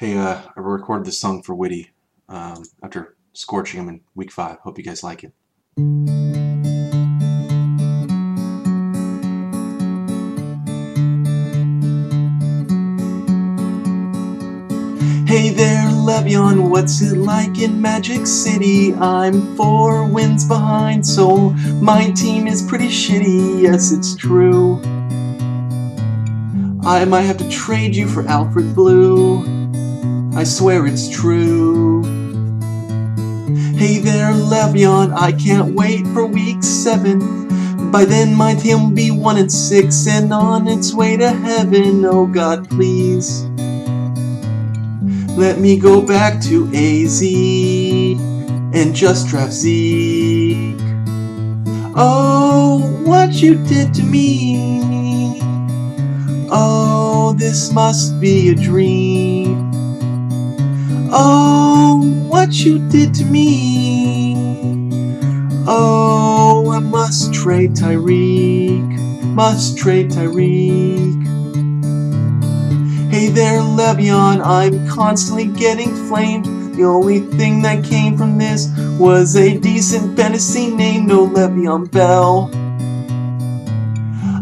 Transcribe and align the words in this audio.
Hey, 0.00 0.16
uh, 0.16 0.40
I 0.56 0.60
recorded 0.60 1.06
this 1.06 1.20
song 1.20 1.42
for 1.42 1.54
Witty 1.54 1.90
um, 2.26 2.64
after 2.82 3.16
scorching 3.34 3.80
him 3.80 3.88
in 3.90 4.00
week 4.14 4.32
five. 4.32 4.56
Hope 4.60 4.78
you 4.78 4.82
guys 4.82 5.02
like 5.02 5.24
it. 5.24 5.34
Hey 15.28 15.50
there, 15.50 15.90
Le'Veon, 15.90 16.70
what's 16.70 17.02
it 17.02 17.18
like 17.18 17.58
in 17.58 17.78
Magic 17.82 18.26
City? 18.26 18.94
I'm 18.94 19.54
four 19.54 20.06
wins 20.06 20.48
behind, 20.48 21.06
so 21.06 21.50
my 21.82 22.10
team 22.12 22.46
is 22.46 22.62
pretty 22.62 22.88
shitty, 22.88 23.60
yes, 23.60 23.92
it's 23.92 24.16
true. 24.16 24.80
I 26.86 27.04
might 27.04 27.24
have 27.24 27.36
to 27.36 27.48
trade 27.50 27.94
you 27.94 28.08
for 28.08 28.26
Alfred 28.26 28.74
Blue. 28.74 29.59
I 30.34 30.44
swear 30.44 30.86
it's 30.86 31.08
true. 31.08 32.02
Hey 33.76 33.98
there, 33.98 34.32
Le'Veon, 34.32 35.12
I 35.12 35.32
can't 35.32 35.74
wait 35.74 36.06
for 36.08 36.24
week 36.24 36.62
seven. 36.62 37.90
By 37.90 38.04
then, 38.04 38.34
my 38.34 38.54
team 38.54 38.82
will 38.82 38.90
be 38.94 39.10
one 39.10 39.38
and 39.38 39.50
six 39.50 40.06
and 40.06 40.32
on 40.32 40.68
its 40.68 40.94
way 40.94 41.16
to 41.16 41.30
heaven. 41.30 42.04
Oh 42.04 42.26
God, 42.26 42.68
please. 42.70 43.42
Let 45.36 45.58
me 45.58 45.76
go 45.76 46.00
back 46.00 46.40
to 46.42 46.68
AZ 46.74 47.22
and 47.22 48.94
just 48.94 49.26
draft 49.28 49.52
Zeke. 49.52 50.76
Oh, 51.96 53.02
what 53.04 53.42
you 53.42 53.56
did 53.66 53.92
to 53.94 54.02
me. 54.04 55.40
Oh, 56.52 57.34
this 57.36 57.72
must 57.72 58.20
be 58.20 58.50
a 58.50 58.54
dream. 58.54 59.29
Oh, 61.12 62.02
what 62.28 62.52
you 62.52 62.78
did 62.88 63.12
to 63.14 63.24
me. 63.24 64.34
Oh, 65.66 66.70
I 66.70 66.78
must 66.78 67.34
trade 67.34 67.72
Tyreek. 67.72 68.98
Must 69.24 69.76
trade 69.76 70.10
Tyreek. 70.10 71.26
Hey 73.10 73.28
there, 73.28 73.58
Le'Veon, 73.58 74.40
I'm 74.44 74.86
constantly 74.88 75.46
getting 75.46 75.92
flamed. 76.06 76.46
The 76.76 76.84
only 76.84 77.18
thing 77.18 77.60
that 77.62 77.84
came 77.84 78.16
from 78.16 78.38
this 78.38 78.68
was 78.96 79.34
a 79.34 79.58
decent 79.58 80.16
fantasy 80.16 80.70
name, 80.70 81.06
no 81.06 81.26
Le'Veon 81.26 81.90
Bell. 81.90 82.50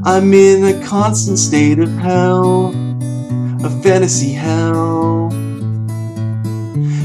I'm 0.04 0.34
in 0.34 0.64
a 0.64 0.86
constant 0.86 1.38
state 1.38 1.78
of 1.78 1.90
hell, 1.96 2.74
a 3.64 3.70
fantasy 3.82 4.32
hell. 4.32 5.37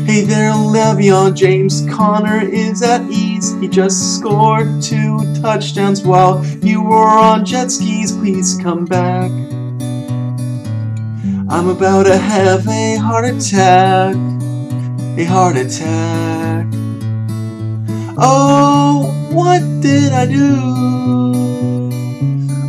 Hey 0.05 0.21
there, 0.25 0.51
Le'Veon, 0.51 1.33
James 1.33 1.87
Conner 1.89 2.41
is 2.41 2.81
at 2.81 3.09
ease. 3.09 3.53
He 3.61 3.69
just 3.69 4.17
scored 4.17 4.81
two 4.81 5.17
touchdowns 5.41 6.03
while 6.03 6.45
you 6.61 6.81
were 6.81 7.07
on 7.07 7.45
jet 7.45 7.71
skis. 7.71 8.11
Please 8.11 8.59
come 8.61 8.83
back. 8.83 9.31
I'm 11.49 11.69
about 11.69 12.03
to 12.03 12.17
have 12.17 12.67
a 12.67 12.97
heart 12.97 13.23
attack. 13.23 14.15
A 15.17 15.23
heart 15.23 15.55
attack. 15.55 16.65
Oh, 18.17 19.29
what 19.31 19.61
did 19.81 20.11
I 20.11 20.25
do? 20.25 20.59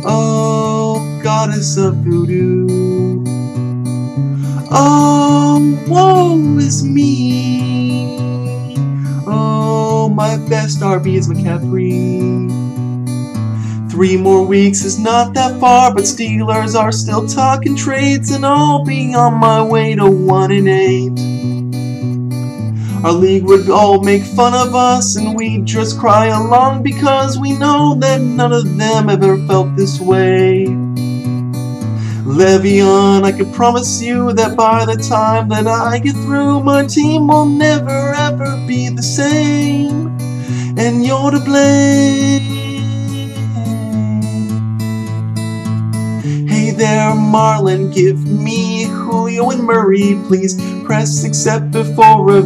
Oh, 0.05 1.19
goddess 1.21 1.75
of 1.75 1.95
voodoo. 1.97 2.84
Oh, 4.71 5.85
woe 5.87 6.57
is 6.57 6.83
me. 6.83 8.17
Oh, 9.27 10.09
my 10.09 10.37
best 10.49 10.79
RB 10.79 11.15
is 11.15 11.27
McCaffrey. 11.27 12.49
Three 13.91 14.17
more 14.17 14.45
weeks 14.45 14.83
is 14.83 14.99
not 14.99 15.33
that 15.35 15.59
far, 15.59 15.93
but 15.93 16.03
Steelers 16.03 16.75
are 16.77 16.91
still 16.91 17.27
talking 17.27 17.75
trades, 17.75 18.31
and 18.31 18.45
I'll 18.45 18.83
be 18.83 19.13
on 19.13 19.35
my 19.35 19.61
way 19.61 19.95
to 19.95 20.09
one 20.09 20.51
and 20.51 20.67
eight. 20.67 21.17
Our 23.05 23.13
league 23.13 23.43
would 23.43 23.69
all 23.69 24.01
make 24.01 24.23
fun 24.23 24.53
of 24.53 24.73
us, 24.75 25.15
and 25.15 25.37
we'd 25.37 25.65
just 25.65 25.99
cry 25.99 26.25
along 26.27 26.83
because 26.83 27.37
we 27.37 27.51
know 27.57 27.95
that 27.99 28.19
none 28.19 28.51
of 28.51 28.77
them 28.77 29.09
ever 29.09 29.37
felt 29.47 29.75
this 29.75 30.01
way. 30.01 30.84
Le'Veon, 32.35 33.23
I 33.23 33.31
can 33.31 33.49
promise 33.53 34.01
you 34.01 34.33
that 34.33 34.57
by 34.57 34.83
the 34.83 34.97
time 34.97 35.47
that 35.49 35.67
I 35.67 35.99
get 35.99 36.15
through, 36.15 36.59
my 36.63 36.85
team 36.85 37.27
will 37.27 37.45
never 37.45 38.13
ever 38.13 38.57
be 38.67 38.89
the 38.89 39.01
same, 39.01 40.07
and 40.77 41.05
you're 41.05 41.31
to 41.31 41.39
blame. 41.39 42.41
Hey 46.45 46.71
there, 46.71 47.15
Marlin, 47.15 47.89
give 47.91 48.25
me 48.25 48.83
Julio 48.83 49.51
and 49.51 49.63
Murray, 49.63 50.19
please. 50.27 50.55
Press 50.83 51.23
accept 51.23 51.71
before 51.71 52.35
a 52.35 52.41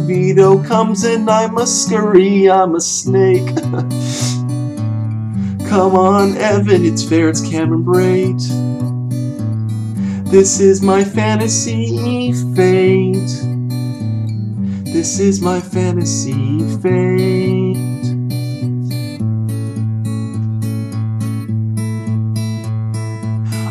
comes, 0.68 1.02
and 1.02 1.28
I 1.28 1.48
must 1.48 1.86
scurry. 1.86 2.48
I'm 2.48 2.76
a 2.76 2.80
snake. 2.80 3.56
Come 5.68 5.96
on, 5.96 6.36
Evan, 6.36 6.84
it's 6.84 7.02
fair, 7.02 7.28
it's 7.28 7.40
Cameron 7.40 7.82
Brate. 7.82 8.99
This 10.30 10.60
is 10.60 10.80
my 10.80 11.02
fantasy 11.02 12.32
fate. 12.54 13.14
This 14.84 15.18
is 15.18 15.40
my 15.40 15.60
fantasy 15.60 16.60
fate. 16.78 17.76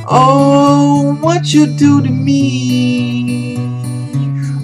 Oh, 0.10 1.18
what 1.22 1.54
you 1.54 1.66
do 1.78 2.02
to 2.04 2.10
me? 2.10 3.56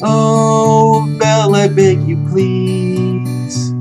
Oh, 0.03 1.07
Belle, 1.17 1.55
I 1.55 1.69
beg 1.69 2.01
you, 2.01 2.17
please. 2.29 3.71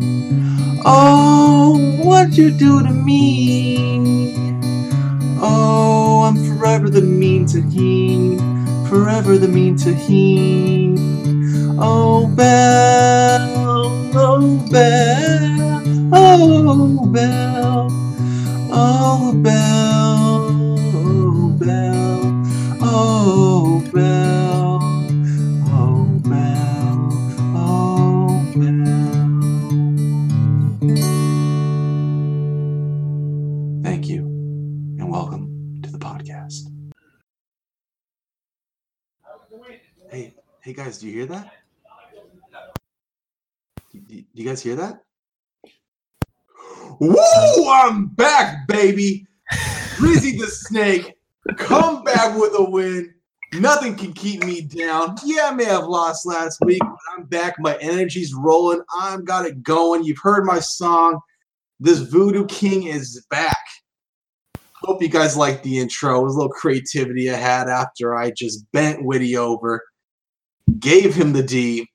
Oh, 0.85 1.81
what 2.05 2.39
you 2.39 2.53
do 2.53 2.81
to 2.81 2.91
me? 2.91 4.44
Oh, 5.47 6.22
I'm 6.25 6.37
forever 6.59 6.88
the 6.91 7.03
mean 7.03 7.47
to 7.49 7.60
he, 7.62 8.38
forever 8.88 9.38
the 9.38 9.49
mean 9.49 9.77
to 9.78 9.94
he. 9.94 10.97
Oh, 11.78 12.27
Belle, 12.28 13.53
oh, 14.16 14.69
Belle, 14.72 15.83
oh, 16.15 17.06
Belle, 17.12 17.53
guys, 40.84 40.99
do 40.99 41.06
you 41.09 41.15
hear 41.15 41.27
that? 41.27 41.50
Do, 43.91 44.25
you 44.34 44.45
guys 44.45 44.62
hear 44.62 44.77
that? 44.77 45.03
Woo! 47.00 47.71
I'm 47.71 48.09
back, 48.09 48.69
baby. 48.69 49.27
Drizzy 49.97 50.39
the 50.39 50.47
Snake, 50.47 51.15
come 51.56 52.05
back 52.05 52.39
with 52.39 52.53
a 52.59 52.69
win. 52.69 53.15
Nothing 53.55 53.95
can 53.95 54.12
keep 54.12 54.45
me 54.45 54.61
down. 54.61 55.17
Yeah, 55.25 55.48
I 55.51 55.54
may 55.54 55.65
have 55.65 55.86
lost 55.86 56.27
last 56.27 56.59
week, 56.60 56.81
but 56.81 56.98
I'm 57.16 57.25
back. 57.25 57.54
My 57.59 57.78
energy's 57.81 58.34
rolling. 58.34 58.83
I've 59.01 59.25
got 59.25 59.47
it 59.47 59.63
going. 59.63 60.04
You've 60.04 60.19
heard 60.22 60.45
my 60.45 60.59
song. 60.59 61.19
This 61.81 62.01
Voodoo 62.01 62.45
King 62.47 62.89
is 62.89 63.25
back. 63.31 63.57
Hope 64.83 65.01
you 65.01 65.09
guys 65.09 65.34
liked 65.34 65.63
the 65.63 65.78
intro. 65.78 66.21
It 66.21 66.25
was 66.25 66.34
a 66.34 66.39
little 66.39 66.53
creativity 66.53 67.31
I 67.31 67.36
had 67.36 67.69
after 67.69 68.15
I 68.16 68.33
just 68.33 68.71
bent 68.72 69.03
Witty 69.03 69.36
over, 69.36 69.83
gave 70.84 71.15
him 71.15 71.33
the 71.33 71.42
D, 71.42 71.89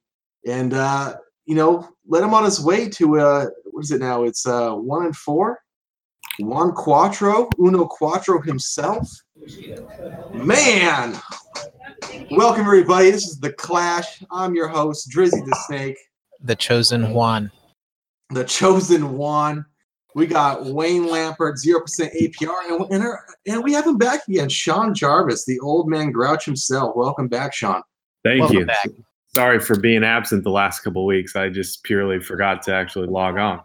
and 0.47 0.73
uh, 0.73 1.15
you 1.45 1.55
know, 1.55 1.87
led 2.07 2.23
him 2.23 2.33
on 2.33 2.43
his 2.43 2.59
way 2.59 2.89
to 2.89 3.19
uh 3.19 3.45
what 3.65 3.83
is 3.83 3.91
it 3.91 4.01
now? 4.01 4.23
It's 4.23 4.45
uh 4.45 4.71
one 4.73 5.05
and 5.05 5.15
four. 5.15 5.59
Juan 6.39 6.71
Quattro, 6.73 7.49
Uno 7.59 7.85
Quattro 7.85 8.41
himself. 8.41 9.07
Man, 10.33 11.17
welcome 12.31 12.65
everybody. 12.65 13.11
This 13.11 13.27
is 13.27 13.39
the 13.39 13.53
Clash. 13.53 14.23
I'm 14.31 14.55
your 14.55 14.67
host, 14.67 15.09
Drizzy 15.11 15.45
the 15.45 15.55
Snake, 15.67 15.97
the 16.41 16.55
chosen 16.55 17.13
Juan. 17.13 17.51
the 18.31 18.43
chosen 18.43 19.17
one. 19.17 19.65
We 20.15 20.25
got 20.25 20.65
Wayne 20.65 21.05
Lampert, 21.05 21.57
zero 21.57 21.81
percent 21.81 22.11
APR, 22.19 22.53
and 22.69 22.91
and, 22.91 23.03
our- 23.03 23.23
and 23.47 23.63
we 23.63 23.73
have 23.73 23.85
him 23.85 23.97
back 23.97 24.21
again, 24.27 24.49
Sean 24.49 24.93
Jarvis, 24.93 25.45
the 25.45 25.59
old 25.59 25.87
man 25.89 26.11
grouch 26.11 26.45
himself. 26.45 26.95
Welcome 26.95 27.27
back, 27.27 27.53
Sean. 27.53 27.81
Thank 28.23 28.41
Welcome 28.41 28.57
you. 28.59 28.65
back. 28.65 28.87
sorry 29.33 29.59
for 29.59 29.79
being 29.79 30.03
absent 30.03 30.43
the 30.43 30.49
last 30.51 30.81
couple 30.81 31.05
weeks. 31.05 31.35
I 31.35 31.49
just 31.49 31.83
purely 31.83 32.19
forgot 32.19 32.61
to 32.63 32.73
actually 32.73 33.07
log 33.07 33.37
on. 33.37 33.61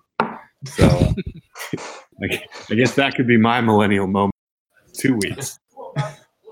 So 0.67 1.13
I 2.23 2.43
I 2.71 2.75
guess 2.75 2.95
that 2.95 3.15
could 3.17 3.27
be 3.27 3.37
my 3.37 3.61
millennial 3.61 4.07
moment. 4.07 4.33
Two 4.93 5.17
weeks. 5.17 5.59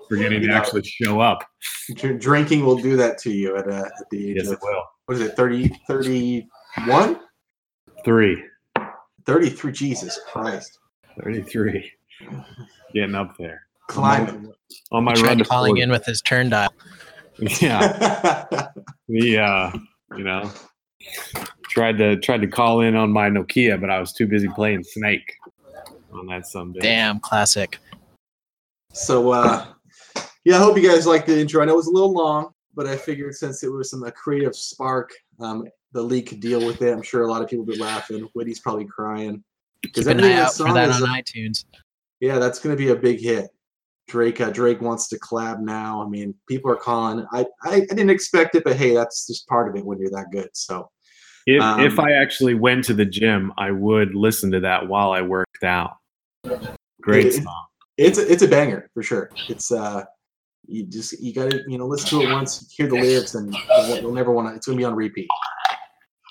Forgetting 0.08 0.42
to 0.42 0.52
actually 0.52 0.82
show 0.82 1.20
up. 1.20 1.44
Drinking 2.18 2.66
will 2.66 2.76
do 2.76 2.96
that 2.96 3.16
to 3.18 3.30
you 3.30 3.56
at, 3.56 3.66
uh, 3.68 3.84
at 3.86 4.10
the 4.10 4.30
age 4.30 4.36
Yes, 4.38 4.46
of, 4.48 4.54
it 4.54 4.58
will. 4.62 4.82
what 5.06 5.14
is 5.14 5.20
it, 5.22 5.36
30, 5.36 5.68
31? 5.86 7.20
Three. 8.04 8.44
33, 9.24 9.72
Jesus 9.72 10.20
Christ. 10.30 10.78
33. 11.22 11.90
Getting 12.92 13.14
up 13.14 13.36
there. 13.38 13.62
Climbing. 13.88 14.52
On 14.90 15.04
my 15.04 15.14
He 15.16 15.22
run 15.22 15.38
to 15.38 15.44
calling 15.44 15.78
in 15.78 15.90
with 15.90 16.04
his 16.04 16.20
turn 16.20 16.50
dial. 16.50 16.72
Yeah. 17.38 18.68
The 19.08 19.38
uh, 19.38 19.72
you 20.16 20.24
know, 20.24 20.50
tried 21.68 21.98
to 21.98 22.16
tried 22.16 22.40
to 22.42 22.46
call 22.46 22.80
in 22.80 22.94
on 22.96 23.10
my 23.10 23.28
Nokia, 23.28 23.80
but 23.80 23.90
I 23.90 23.98
was 23.98 24.12
too 24.12 24.26
busy 24.26 24.48
playing 24.48 24.84
Snake 24.84 25.34
on 26.12 26.26
that 26.26 26.46
Sunday. 26.46 26.80
Damn, 26.80 27.20
classic. 27.20 27.78
so, 28.92 29.32
uh, 29.32 29.66
yeah, 30.44 30.56
I 30.56 30.58
hope 30.58 30.76
you 30.76 30.88
guys 30.88 31.06
liked 31.06 31.26
the 31.26 31.40
intro. 31.40 31.62
I 31.62 31.66
know 31.66 31.74
it 31.74 31.76
was 31.76 31.86
a 31.86 31.92
little 31.92 32.12
long, 32.12 32.52
but 32.74 32.86
I 32.86 32.96
figured 32.96 33.34
since 33.34 33.62
it 33.62 33.72
was 33.72 33.90
some 33.90 34.04
a 34.04 34.12
creative 34.12 34.54
spark, 34.54 35.12
um, 35.40 35.66
the 35.92 36.02
league 36.02 36.26
could 36.26 36.40
deal 36.40 36.64
with 36.64 36.82
it. 36.82 36.92
I'm 36.92 37.02
sure 37.02 37.22
a 37.22 37.30
lot 37.30 37.42
of 37.42 37.48
people 37.48 37.64
will 37.64 37.74
be 37.74 37.80
laughing. 37.80 38.28
Witty's 38.34 38.60
probably 38.60 38.86
crying. 38.86 39.42
Keep 39.92 40.06
an 40.06 40.22
eye 40.22 40.34
out 40.34 40.54
for 40.54 40.72
that 40.72 40.90
on 40.90 41.02
iTunes. 41.02 41.64
Yeah, 42.20 42.38
that's 42.38 42.60
going 42.60 42.76
to 42.76 42.80
be 42.80 42.90
a 42.90 42.96
big 42.96 43.20
hit. 43.20 43.50
Drake 44.12 44.40
uh, 44.42 44.50
Drake 44.50 44.82
wants 44.82 45.08
to 45.08 45.18
collab 45.20 45.60
now. 45.60 46.02
I 46.04 46.06
mean, 46.06 46.34
people 46.46 46.70
are 46.70 46.76
calling. 46.76 47.26
I, 47.32 47.46
I 47.64 47.76
I 47.76 47.80
didn't 47.80 48.10
expect 48.10 48.54
it, 48.54 48.62
but 48.62 48.76
hey, 48.76 48.92
that's 48.94 49.26
just 49.26 49.48
part 49.48 49.68
of 49.70 49.74
it 49.76 49.84
when 49.86 49.98
you're 49.98 50.10
that 50.10 50.26
good. 50.30 50.50
So 50.52 50.90
If 51.46 51.62
Um, 51.62 51.80
if 51.80 51.98
I 51.98 52.12
actually 52.12 52.54
went 52.54 52.84
to 52.84 52.94
the 52.94 53.06
gym, 53.06 53.52
I 53.56 53.70
would 53.70 54.14
listen 54.14 54.50
to 54.52 54.60
that 54.60 54.86
while 54.86 55.12
I 55.12 55.22
worked 55.22 55.64
out. 55.64 55.92
Great 57.00 57.26
It- 57.26 57.42
song. 57.42 57.64
it's 57.96 58.18
a, 58.18 58.32
it's 58.32 58.42
a 58.42 58.48
banger 58.48 58.90
for 58.94 59.02
sure. 59.02 59.30
It's 59.48 59.72
uh, 59.72 60.04
you 60.66 60.84
just 60.86 61.18
you 61.20 61.32
got 61.32 61.50
to 61.50 61.62
you 61.66 61.78
know 61.78 61.86
listen 61.86 62.20
to 62.20 62.26
it 62.26 62.32
once, 62.32 62.70
hear 62.76 62.86
the 62.88 62.94
lyrics, 62.94 63.34
and 63.34 63.56
you'll, 64.02 64.12
never 64.12 64.30
want 64.30 64.48
to. 64.48 64.54
It's 64.54 64.66
going 64.66 64.76
to 64.78 64.80
be 64.82 64.84
on 64.84 64.94
repeat. 64.94 65.28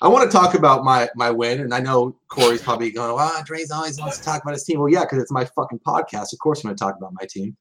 I 0.00 0.08
want 0.08 0.28
to 0.30 0.36
talk 0.36 0.54
about 0.54 0.84
my 0.84 1.08
my 1.16 1.30
win, 1.30 1.60
and 1.60 1.74
I 1.74 1.80
know 1.80 2.16
Corey's 2.28 2.62
probably 2.62 2.90
going, 2.90 3.14
"Ah, 3.18 3.42
Dre's 3.44 3.70
always 3.70 4.00
wants 4.00 4.18
to 4.18 4.24
talk 4.24 4.40
about 4.42 4.54
his 4.54 4.64
team." 4.64 4.78
Well, 4.78 4.88
yeah, 4.88 5.00
because 5.04 5.18
it's 5.18 5.30
my 5.32 5.44
fucking 5.56 5.80
podcast. 5.86 6.32
Of 6.32 6.38
course, 6.38 6.60
I'm 6.60 6.68
going 6.68 6.76
to 6.76 6.84
talk 6.84 6.96
about 6.96 7.12
my 7.20 7.26
team. 7.28 7.56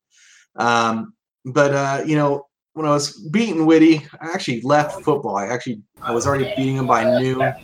Um, 0.55 1.13
but 1.45 1.73
uh, 1.73 2.03
you 2.05 2.15
know, 2.15 2.47
when 2.73 2.85
I 2.85 2.91
was 2.91 3.29
beating 3.31 3.65
Witty, 3.65 4.05
I 4.21 4.31
actually 4.33 4.61
left 4.61 5.03
football. 5.03 5.37
I 5.37 5.47
actually 5.47 5.81
I 6.01 6.11
was 6.11 6.25
already 6.27 6.53
beating 6.55 6.77
him 6.77 6.87
by 6.87 7.03
noon. 7.19 7.41
I, 7.41 7.55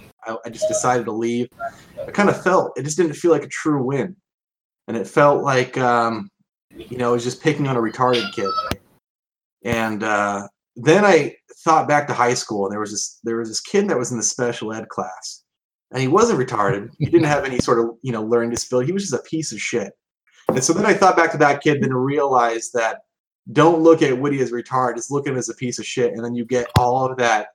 I 0.46 0.50
just 0.50 0.68
decided 0.68 1.06
to 1.06 1.12
leave. 1.12 1.48
I 2.06 2.12
kind 2.12 2.30
of 2.30 2.42
felt 2.42 2.78
it 2.78 2.84
just 2.84 2.98
didn't 2.98 3.14
feel 3.14 3.32
like 3.32 3.44
a 3.44 3.50
true 3.50 3.84
win, 3.84 4.16
and 4.88 4.98
it 4.98 5.08
felt 5.08 5.44
like 5.44 5.78
um, 5.78 6.30
you 6.76 6.98
know, 6.98 7.10
I 7.10 7.14
was 7.14 7.24
just 7.24 7.42
picking 7.42 7.68
on 7.68 7.76
a 7.76 7.82
retarded 7.82 8.32
kid. 8.34 8.50
And 9.64 10.04
uh, 10.04 10.48
then 10.76 11.06
I 11.06 11.36
thought 11.64 11.88
back 11.88 12.08
to 12.08 12.14
high 12.14 12.34
school, 12.34 12.66
and 12.66 12.72
there 12.72 12.80
was 12.80 12.92
this 12.92 13.20
there 13.24 13.38
was 13.38 13.50
this 13.50 13.62
kid 13.62 13.90
that 13.90 13.98
was 13.98 14.12
in 14.12 14.18
the 14.18 14.24
special 14.24 14.74
ed 14.74 14.88
class, 14.90 15.44
and 15.92 16.02
he 16.02 16.08
wasn't 16.08 16.40
retarded. 16.40 16.90
He 17.00 17.06
didn't 17.06 17.28
have 17.28 17.46
any 17.46 17.60
sort 17.60 17.80
of 17.80 17.98
you 18.02 18.12
know 18.12 18.24
learning 18.24 18.52
disability. 18.52 18.88
He 18.88 18.94
was 18.94 19.10
just 19.10 19.22
a 19.22 19.30
piece 19.30 19.52
of 19.52 19.60
shit. 19.60 19.94
And 20.50 20.64
so 20.64 20.74
then 20.74 20.86
I 20.86 20.94
thought 20.94 21.18
back 21.18 21.32
to 21.32 21.38
that 21.38 21.62
kid, 21.62 21.82
then 21.82 21.94
realized 21.94 22.72
that 22.74 23.02
don't 23.52 23.82
look 23.82 24.02
at 24.02 24.18
Woody 24.18 24.42
as 24.42 24.52
retarded, 24.52 24.96
just 24.96 25.12
look 25.12 25.28
at 25.28 25.34
him 25.34 25.38
as 25.38 25.50
a 25.50 25.56
piece 25.56 25.80
of 25.80 25.86
shit, 25.86 26.14
and 26.14 26.24
then 26.24 26.36
you 26.36 26.46
get 26.46 26.68
all 26.78 27.10
of 27.10 27.18
that 27.18 27.48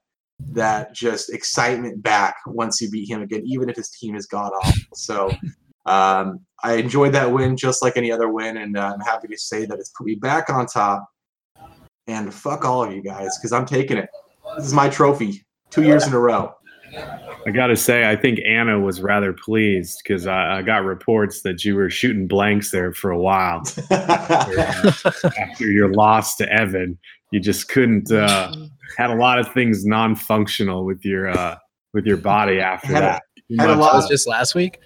that 0.51 0.93
just 0.93 1.33
excitement 1.33 2.03
back 2.03 2.37
once 2.47 2.81
you 2.81 2.91
beat 2.91 3.09
him 3.09 3.23
again, 3.23 3.43
even 3.45 3.69
if 3.69 3.77
his 3.77 3.91
team 3.91 4.17
is 4.17 4.27
god 4.27 4.53
awful. 4.63 4.83
So 4.95 5.31
um, 5.87 6.41
I 6.65 6.75
enjoyed 6.75 7.13
that 7.13 7.31
win 7.31 7.57
just 7.57 7.83
like 7.83 7.97
any 7.97 8.11
other 8.11 8.29
win, 8.29 8.57
and 8.57 8.77
uh, 8.77 8.93
I'm 8.95 9.01
happy 9.01 9.29
to 9.29 9.39
say 9.39 9.65
that 9.67 9.79
it's 9.79 9.91
put 9.91 10.07
me 10.07 10.15
back 10.17 10.51
on 10.51 10.67
top. 10.67 11.07
And 12.09 12.35
fuck 12.35 12.65
all 12.65 12.83
of 12.83 12.93
you 12.93 13.03
guys, 13.03 13.39
because 13.39 13.53
I'm 13.53 13.67
taking 13.67 13.97
it. 13.97 14.09
This 14.57 14.67
is 14.67 14.75
my 14.75 14.89
trophy, 14.89 15.45
two 15.71 15.85
years 15.85 16.07
in 16.07 16.13
a 16.13 16.19
row. 16.19 16.53
I 17.47 17.51
got 17.51 17.67
to 17.69 17.77
say, 17.77 18.09
I 18.09 18.17
think 18.17 18.39
Anna 18.47 18.79
was 18.81 19.01
rather 19.01 19.33
pleased 19.33 20.01
because 20.03 20.27
I, 20.27 20.59
I 20.59 20.63
got 20.63 20.85
reports 20.85 21.43
that 21.43 21.65
you 21.65 21.75
were 21.75 21.91
shooting 21.91 22.27
blanks 22.27 22.71
there 22.71 22.93
for 22.93 23.11
a 23.11 23.19
while 23.19 23.63
after 23.91 25.65
your 25.71 25.93
loss 25.93 26.37
to 26.37 26.51
Evan. 26.53 26.99
You 27.31 27.41
just 27.41 27.69
couldn't 27.69 28.11
uh, 28.13 28.53
had 28.97 29.11
a 29.11 29.15
lot 29.17 29.39
of 29.39 29.53
things 29.53 29.85
non-functional 29.85 30.85
with 30.85 31.05
your 31.05 31.29
uh, 31.31 31.57
with 31.95 32.05
your 32.07 32.19
body 32.19 32.61
after 32.61 32.89
Had 32.89 33.03
that. 33.03 33.23
You 33.49 33.57
had 33.61 33.71
a 33.71 33.77
must- 33.77 33.81
lot 33.81 33.95
was 33.97 34.09
just 34.09 34.27
last 34.29 34.55
week. 34.55 34.79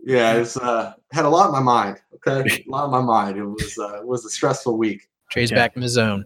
yeah, 0.00 0.34
it's 0.34 0.56
uh, 0.56 0.94
had 1.12 1.24
a 1.24 1.28
lot 1.28 1.46
in 1.46 1.52
my 1.52 1.60
mind. 1.60 1.98
Okay, 2.26 2.64
a 2.68 2.70
lot 2.70 2.86
in 2.86 2.90
my 2.92 3.00
mind. 3.02 3.36
It 3.38 3.44
was 3.44 3.76
uh, 3.78 3.98
it 4.00 4.06
was 4.06 4.24
a 4.24 4.30
stressful 4.30 4.78
week. 4.78 5.02
Trey's 5.30 5.50
Yeah. 5.50 5.56
back 5.56 5.76
in 5.76 5.82
his 5.82 5.92
zone. 5.92 6.24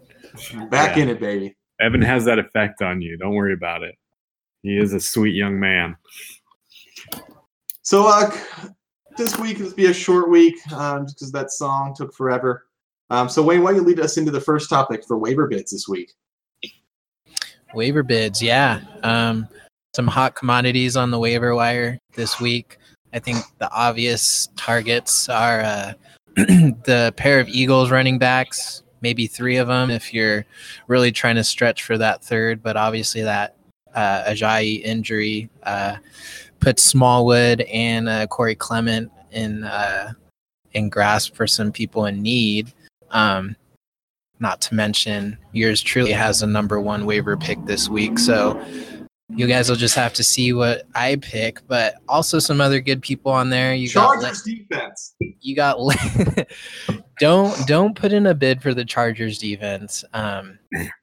Back 0.69 0.95
Yeah. 0.97 1.03
in 1.03 1.09
it, 1.09 1.19
baby. 1.19 1.55
Evan 1.81 2.01
has 2.01 2.25
that 2.25 2.37
effect 2.39 2.81
on 2.81 3.01
you. 3.01 3.17
Don't 3.17 3.33
worry 3.33 3.53
about 3.53 3.83
it. 3.83 3.95
He 4.63 4.77
is 4.77 4.93
a 4.93 4.99
sweet 4.99 5.35
young 5.35 5.59
man. 5.59 5.95
So 7.81 8.07
uh, 8.07 8.35
this 9.17 9.37
week 9.37 9.59
is 9.59 9.73
be 9.73 9.87
a 9.87 9.93
short 9.93 10.29
week 10.29 10.55
um, 10.73 11.05
just 11.05 11.17
because 11.17 11.31
that 11.31 11.51
song 11.51 11.95
took 11.95 12.13
forever. 12.13 12.65
Um, 13.09 13.29
so 13.29 13.41
Wayne, 13.41 13.63
why 13.63 13.71
don't 13.71 13.81
you 13.81 13.87
lead 13.87 13.99
us 13.99 14.17
into 14.17 14.31
the 14.31 14.41
first 14.41 14.69
topic 14.69 15.03
for 15.07 15.17
waiver 15.17 15.47
bids 15.47 15.71
this 15.71 15.87
week? 15.87 16.11
Waiver 17.73 18.03
bids, 18.03 18.41
yeah. 18.41 18.81
Um, 19.03 19.47
some 19.95 20.07
hot 20.07 20.35
commodities 20.35 20.95
on 20.95 21.11
the 21.11 21.19
waiver 21.19 21.55
wire 21.55 21.97
this 22.15 22.39
week. 22.39 22.77
I 23.13 23.19
think 23.19 23.37
the 23.57 23.71
obvious 23.71 24.49
targets 24.55 25.29
are 25.29 25.61
uh, 25.61 25.93
the 26.35 27.13
pair 27.17 27.39
of 27.39 27.49
Eagles 27.49 27.89
running 27.89 28.19
backs, 28.19 28.83
maybe 29.01 29.25
three 29.25 29.57
of 29.57 29.67
them 29.67 29.89
if 29.89 30.13
you're 30.13 30.45
really 30.87 31.11
trying 31.11 31.35
to 31.35 31.43
stretch 31.43 31.83
for 31.83 31.97
that 31.97 32.23
third. 32.23 32.61
But 32.61 32.77
obviously, 32.77 33.23
that 33.23 33.55
uh, 33.95 34.23
Ajayi 34.25 34.81
injury 34.83 35.49
uh, 35.63 35.97
puts 36.59 36.83
Smallwood 36.83 37.61
and 37.61 38.09
uh, 38.09 38.27
Corey 38.27 38.55
Clement 38.55 39.11
in 39.31 39.63
uh, 39.63 40.11
in 40.73 40.89
grasp 40.89 41.35
for 41.35 41.47
some 41.47 41.71
people 41.71 42.05
in 42.05 42.21
need. 42.21 42.73
Um, 43.11 43.55
not 44.39 44.61
to 44.61 44.75
mention, 44.75 45.37
yours 45.51 45.81
truly 45.81 46.11
has 46.11 46.41
a 46.41 46.47
number 46.47 46.79
one 46.79 47.05
waiver 47.05 47.35
pick 47.35 47.63
this 47.65 47.89
week. 47.89 48.17
So 48.17 48.61
you 49.29 49.47
guys 49.47 49.69
will 49.69 49.75
just 49.75 49.95
have 49.95 50.13
to 50.13 50.23
see 50.23 50.53
what 50.53 50.83
I 50.95 51.17
pick, 51.17 51.61
but 51.67 51.95
also 52.07 52.39
some 52.39 52.61
other 52.61 52.79
good 52.79 53.01
people 53.01 53.31
on 53.31 53.49
there. 53.49 53.73
You 53.73 53.91
got 53.91 54.21
Chargers 54.21 54.41
defense. 54.43 55.15
you 55.19 55.55
got 55.55 55.77
don't 57.19 57.67
don't 57.67 57.95
put 57.95 58.11
in 58.13 58.27
a 58.27 58.33
bid 58.33 58.61
for 58.61 58.73
the 58.73 58.85
Chargers 58.85 59.37
defense. 59.37 60.03
Um, 60.13 60.57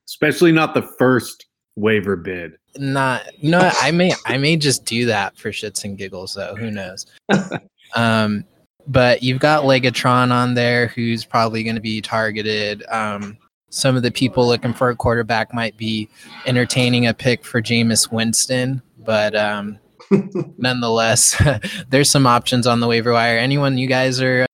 Especially 0.09 0.50
not 0.50 0.75
the 0.75 0.88
first 0.99 1.47
waiver 1.76 2.16
bid. 2.16 2.56
not 2.78 3.23
you 3.38 3.50
know 3.50 3.71
I 3.80 3.90
may 3.90 4.12
I 4.25 4.38
may 4.38 4.56
just 4.56 4.85
do 4.85 5.06
that 5.06 5.37
for 5.37 5.50
shits 5.50 5.85
and 5.85 5.97
giggles 5.97 6.35
though. 6.35 6.54
Who 6.56 6.71
knows? 6.71 7.06
um, 7.95 8.45
but 8.88 9.23
you've 9.23 9.40
got 9.40 9.64
Legatron 9.64 10.30
on 10.30 10.54
there, 10.54 10.88
who's 10.88 11.25
probably 11.25 11.62
going 11.64 11.75
to 11.75 11.83
be 11.83 12.00
targeted. 12.00 12.85
Um, 12.88 13.37
some 13.68 13.97
of 13.97 14.02
the 14.02 14.12
people 14.12 14.47
looking 14.47 14.73
for 14.73 14.90
a 14.90 14.97
quarterback 14.97 15.52
might 15.52 15.76
be 15.76 16.09
entertaining 16.47 17.06
a 17.06 17.14
pick 17.14 17.45
for 17.45 17.61
Jameis 17.61 18.11
Winston, 18.12 18.80
but 18.99 19.35
um, 19.35 19.78
nonetheless, 20.59 21.40
there's 21.90 22.11
some 22.11 22.26
options 22.26 22.66
on 22.66 22.80
the 22.80 22.87
waiver 22.87 23.12
wire. 23.12 23.38
Anyone 23.38 23.76
you 23.76 23.88
guys 23.88 24.21
are 24.21 24.47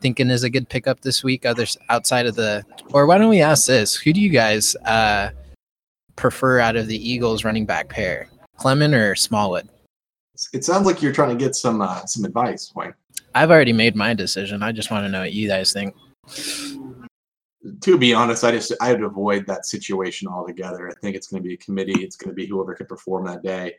thinking 0.00 0.30
is 0.30 0.44
a 0.44 0.50
good 0.50 0.68
pickup 0.68 1.00
this 1.00 1.24
week, 1.24 1.44
others 1.44 1.76
outside 1.88 2.26
of 2.26 2.36
the, 2.36 2.64
or 2.92 3.06
why 3.06 3.18
don't 3.18 3.30
we 3.30 3.42
ask 3.42 3.66
this? 3.66 3.96
Who 3.96 4.12
do 4.12 4.20
you 4.20 4.30
guys 4.30 4.76
uh, 4.84 5.30
prefer 6.16 6.58
out 6.58 6.76
of 6.76 6.86
the 6.86 7.10
Eagles 7.10 7.44
running 7.44 7.66
back 7.66 7.88
pair, 7.88 8.28
Clement 8.56 8.94
or 8.94 9.14
Smallwood? 9.14 9.68
It 10.52 10.64
sounds 10.64 10.86
like 10.86 11.00
you're 11.00 11.12
trying 11.12 11.36
to 11.36 11.42
get 11.42 11.54
some 11.54 11.80
uh, 11.80 12.04
some 12.06 12.24
advice, 12.24 12.72
Wayne. 12.74 12.94
I've 13.34 13.50
already 13.50 13.72
made 13.72 13.96
my 13.96 14.14
decision. 14.14 14.62
I 14.62 14.72
just 14.72 14.90
want 14.90 15.04
to 15.04 15.08
know 15.08 15.20
what 15.20 15.32
you 15.32 15.48
guys 15.48 15.72
think. 15.72 15.94
To 17.80 17.98
be 17.98 18.14
honest, 18.14 18.44
I 18.44 18.52
just 18.52 18.72
I 18.80 18.92
would 18.92 19.02
avoid 19.02 19.46
that 19.46 19.66
situation 19.66 20.28
altogether. 20.28 20.88
I 20.88 20.94
think 21.00 21.16
it's 21.16 21.28
going 21.28 21.42
to 21.42 21.46
be 21.46 21.54
a 21.54 21.58
committee. 21.58 22.02
It's 22.02 22.16
going 22.16 22.30
to 22.30 22.34
be 22.34 22.46
whoever 22.46 22.74
can 22.74 22.86
perform 22.86 23.26
that 23.26 23.42
day. 23.42 23.74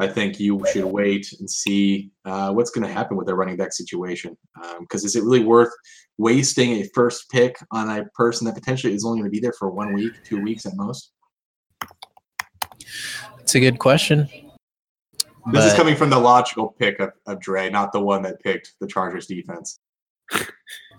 I 0.00 0.06
think 0.06 0.38
you 0.38 0.62
should 0.72 0.84
wait 0.84 1.32
and 1.40 1.50
see 1.50 2.12
uh, 2.24 2.52
what's 2.52 2.70
going 2.70 2.86
to 2.86 2.92
happen 2.92 3.16
with 3.16 3.26
the 3.26 3.34
running 3.34 3.56
back 3.56 3.72
situation. 3.72 4.36
Because 4.80 5.04
is 5.04 5.16
it 5.16 5.24
really 5.24 5.44
worth 5.44 5.72
wasting 6.18 6.72
a 6.74 6.88
first 6.94 7.28
pick 7.30 7.56
on 7.72 7.90
a 7.90 8.04
person 8.14 8.46
that 8.46 8.54
potentially 8.54 8.94
is 8.94 9.04
only 9.04 9.18
going 9.18 9.30
to 9.30 9.34
be 9.34 9.40
there 9.40 9.52
for 9.58 9.70
one 9.70 9.92
week, 9.94 10.12
two 10.24 10.40
weeks 10.40 10.66
at 10.66 10.76
most? 10.76 11.12
It's 13.40 13.54
a 13.54 13.60
good 13.60 13.78
question. 13.78 14.28
This 15.52 15.64
is 15.64 15.74
coming 15.74 15.96
from 15.96 16.10
the 16.10 16.18
logical 16.18 16.74
pick 16.78 17.00
of, 17.00 17.12
of 17.26 17.40
Dre, 17.40 17.70
not 17.70 17.92
the 17.92 18.00
one 18.00 18.22
that 18.22 18.42
picked 18.42 18.74
the 18.80 18.86
Chargers 18.86 19.26
defense. 19.26 19.78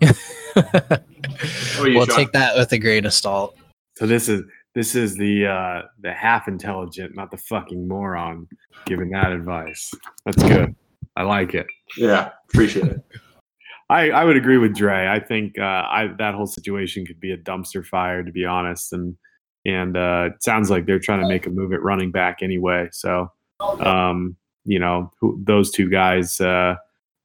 we'll 0.01 2.05
Sean? 2.05 2.08
take 2.08 2.31
that 2.31 2.55
with 2.55 2.72
a 2.72 2.79
grain 2.79 3.05
of 3.05 3.13
salt. 3.13 3.55
So 3.98 4.08
this 4.08 4.27
is 4.27 4.43
this 4.74 4.96
is 4.96 5.15
the 5.15 5.46
uh, 5.46 5.81
the 6.00 6.13
half 6.13 6.48
intelligent, 6.48 7.15
not 7.15 7.31
the 7.31 7.38
fucking 7.38 7.88
moron, 7.88 8.48
giving 8.86 9.10
that 9.12 9.31
advice. 9.31 9.91
That's 10.25 10.41
good. 10.41 10.75
I 11.15 11.24
like 11.24 11.53
it. 11.53 11.67
Yeah, 11.98 12.31
appreciate 12.51 12.86
it. 12.86 13.01
I, 13.89 14.12
I 14.12 14.24
would 14.24 14.38
agree 14.38 14.58
with 14.58 14.75
Dre. 14.75 15.08
I 15.08 15.19
think 15.19 15.58
uh, 15.58 15.63
I 15.63 16.10
that 16.19 16.36
whole 16.36 16.46
situation 16.46 17.05
could 17.05 17.19
be 17.19 17.31
a 17.31 17.38
dumpster 17.38 17.86
fire, 17.86 18.24
to 18.24 18.31
be 18.31 18.46
honest. 18.46 18.93
And 18.93 19.15
and 19.69 19.95
uh, 19.95 20.29
it 20.33 20.43
sounds 20.43 20.69
like 20.69 20.85
they're 20.85 20.99
trying 20.99 21.21
to 21.21 21.27
make 21.27 21.45
a 21.45 21.49
move 21.49 21.73
at 21.73 21.81
running 21.81 22.11
back 22.11 22.39
anyway. 22.41 22.89
So, 22.91 23.31
um, 23.59 24.35
you 24.65 24.79
know, 24.79 25.11
who, 25.19 25.39
those 25.43 25.69
two 25.71 25.89
guys 25.89 26.41
uh, 26.41 26.75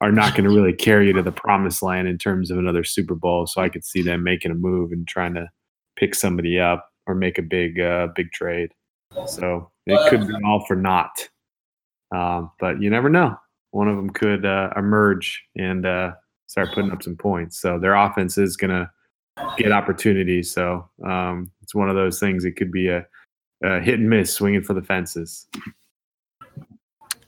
are 0.00 0.12
not 0.12 0.34
going 0.34 0.44
to 0.44 0.54
really 0.54 0.72
carry 0.72 1.06
you 1.06 1.12
to 1.14 1.22
the 1.22 1.32
promised 1.32 1.82
land 1.82 2.08
in 2.08 2.18
terms 2.18 2.50
of 2.50 2.58
another 2.58 2.84
Super 2.84 3.14
Bowl. 3.14 3.46
So 3.46 3.62
I 3.62 3.68
could 3.68 3.84
see 3.84 4.02
them 4.02 4.22
making 4.22 4.50
a 4.50 4.54
move 4.54 4.92
and 4.92 5.06
trying 5.08 5.34
to 5.34 5.48
pick 5.96 6.14
somebody 6.14 6.58
up 6.58 6.90
or 7.06 7.14
make 7.14 7.38
a 7.38 7.42
big 7.42 7.80
uh, 7.80 8.08
big 8.14 8.30
trade. 8.32 8.72
So 9.26 9.70
it 9.86 10.10
could 10.10 10.26
be 10.26 10.34
all 10.44 10.64
for 10.66 10.76
naught. 10.76 11.28
Um, 12.14 12.50
but 12.60 12.80
you 12.80 12.90
never 12.90 13.08
know. 13.08 13.36
One 13.70 13.88
of 13.88 13.96
them 13.96 14.10
could 14.10 14.44
uh, 14.44 14.70
emerge 14.76 15.42
and 15.56 15.84
uh, 15.86 16.12
start 16.46 16.72
putting 16.74 16.92
up 16.92 17.02
some 17.02 17.16
points. 17.16 17.60
So 17.60 17.78
their 17.78 17.94
offense 17.94 18.38
is 18.38 18.56
going 18.56 18.70
to 18.70 18.90
get 19.56 19.72
opportunities. 19.72 20.52
So 20.52 20.88
um, 21.04 21.50
it's 21.64 21.74
one 21.74 21.88
of 21.88 21.96
those 21.96 22.20
things. 22.20 22.44
It 22.44 22.52
could 22.52 22.70
be 22.70 22.88
a, 22.88 23.06
a 23.62 23.80
hit 23.80 23.98
and 23.98 24.10
miss, 24.10 24.34
swinging 24.34 24.62
for 24.62 24.74
the 24.74 24.82
fences. 24.82 25.46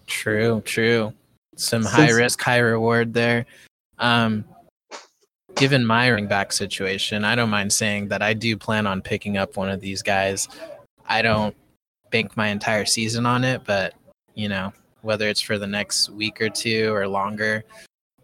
True, 0.07 0.61
true. 0.61 1.15
Some 1.57 1.83
high 1.83 2.11
risk, 2.11 2.39
high 2.43 2.59
reward 2.59 3.15
there. 3.15 3.47
Um, 3.99 4.45
given 5.55 5.87
my 5.87 6.11
running 6.11 6.29
back 6.29 6.53
situation, 6.53 7.25
I 7.25 7.35
don't 7.35 7.49
mind 7.49 7.73
saying 7.73 8.09
that 8.09 8.21
I 8.21 8.35
do 8.35 8.59
plan 8.59 8.87
on 8.87 9.01
picking 9.01 9.39
up 9.39 9.57
one 9.57 9.71
of 9.71 9.81
these 9.81 10.03
guys. 10.03 10.49
I 11.07 11.23
don't 11.23 11.57
bank 12.11 12.37
my 12.37 12.49
entire 12.49 12.85
season 12.85 13.25
on 13.25 13.43
it, 13.43 13.63
but 13.65 13.95
you 14.35 14.51
know, 14.51 14.71
whether 15.01 15.29
it's 15.29 15.41
for 15.41 15.57
the 15.57 15.67
next 15.67 16.11
week 16.11 16.43
or 16.43 16.51
two 16.51 16.95
or 16.95 17.09
longer, 17.09 17.65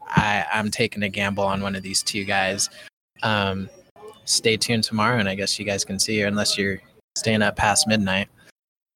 I, 0.09 0.45
I'm 0.53 0.71
taking 0.71 1.05
a 1.05 1.09
gamble 1.09 1.45
on 1.45 1.63
one 1.63 1.75
of 1.75 1.83
these 1.83 2.03
two 2.03 2.25
guys. 2.27 2.69
Um, 3.23 3.71
stay 4.25 4.57
tuned 4.57 4.85
tomorrow, 4.85 5.19
and 5.19 5.29
I 5.29 5.35
guess 5.35 5.59
you 5.59 5.65
guys 5.65 5.85
can 5.85 5.99
see 5.99 6.21
her 6.21 6.27
unless 6.27 6.57
you're 6.57 6.81
staying 7.17 7.43
up 7.43 7.57
past 7.57 7.87
midnight. 7.87 8.29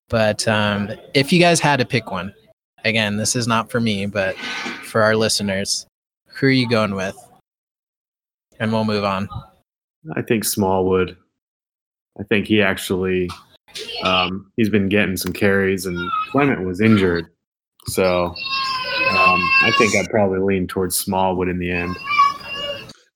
But 0.08 0.46
um, 0.46 0.90
if 1.14 1.32
you 1.32 1.40
guys 1.40 1.60
had 1.60 1.78
to 1.80 1.84
pick 1.84 2.10
one, 2.10 2.32
again, 2.84 3.16
this 3.16 3.34
is 3.36 3.46
not 3.46 3.70
for 3.70 3.80
me, 3.80 4.06
but 4.06 4.36
for 4.36 5.02
our 5.02 5.16
listeners, 5.16 5.86
who 6.28 6.46
are 6.46 6.50
you 6.50 6.68
going 6.68 6.94
with? 6.94 7.16
And 8.60 8.72
we'll 8.72 8.84
move 8.84 9.04
on. 9.04 9.28
I 10.14 10.22
think 10.22 10.44
Smallwood. 10.44 11.16
I 12.18 12.22
think 12.22 12.46
he 12.46 12.62
actually 12.62 13.28
um, 14.02 14.50
he's 14.56 14.70
been 14.70 14.88
getting 14.88 15.16
some 15.16 15.32
carries, 15.32 15.86
and 15.86 15.98
Clement 16.30 16.64
was 16.64 16.80
injured, 16.80 17.26
so 17.88 18.26
um, 18.26 19.40
I 19.62 19.72
think 19.78 19.94
I'd 19.94 20.10
probably 20.10 20.38
lean 20.38 20.66
towards 20.66 20.96
Smallwood 20.96 21.48
in 21.48 21.58
the 21.58 21.70
end. 21.70 21.96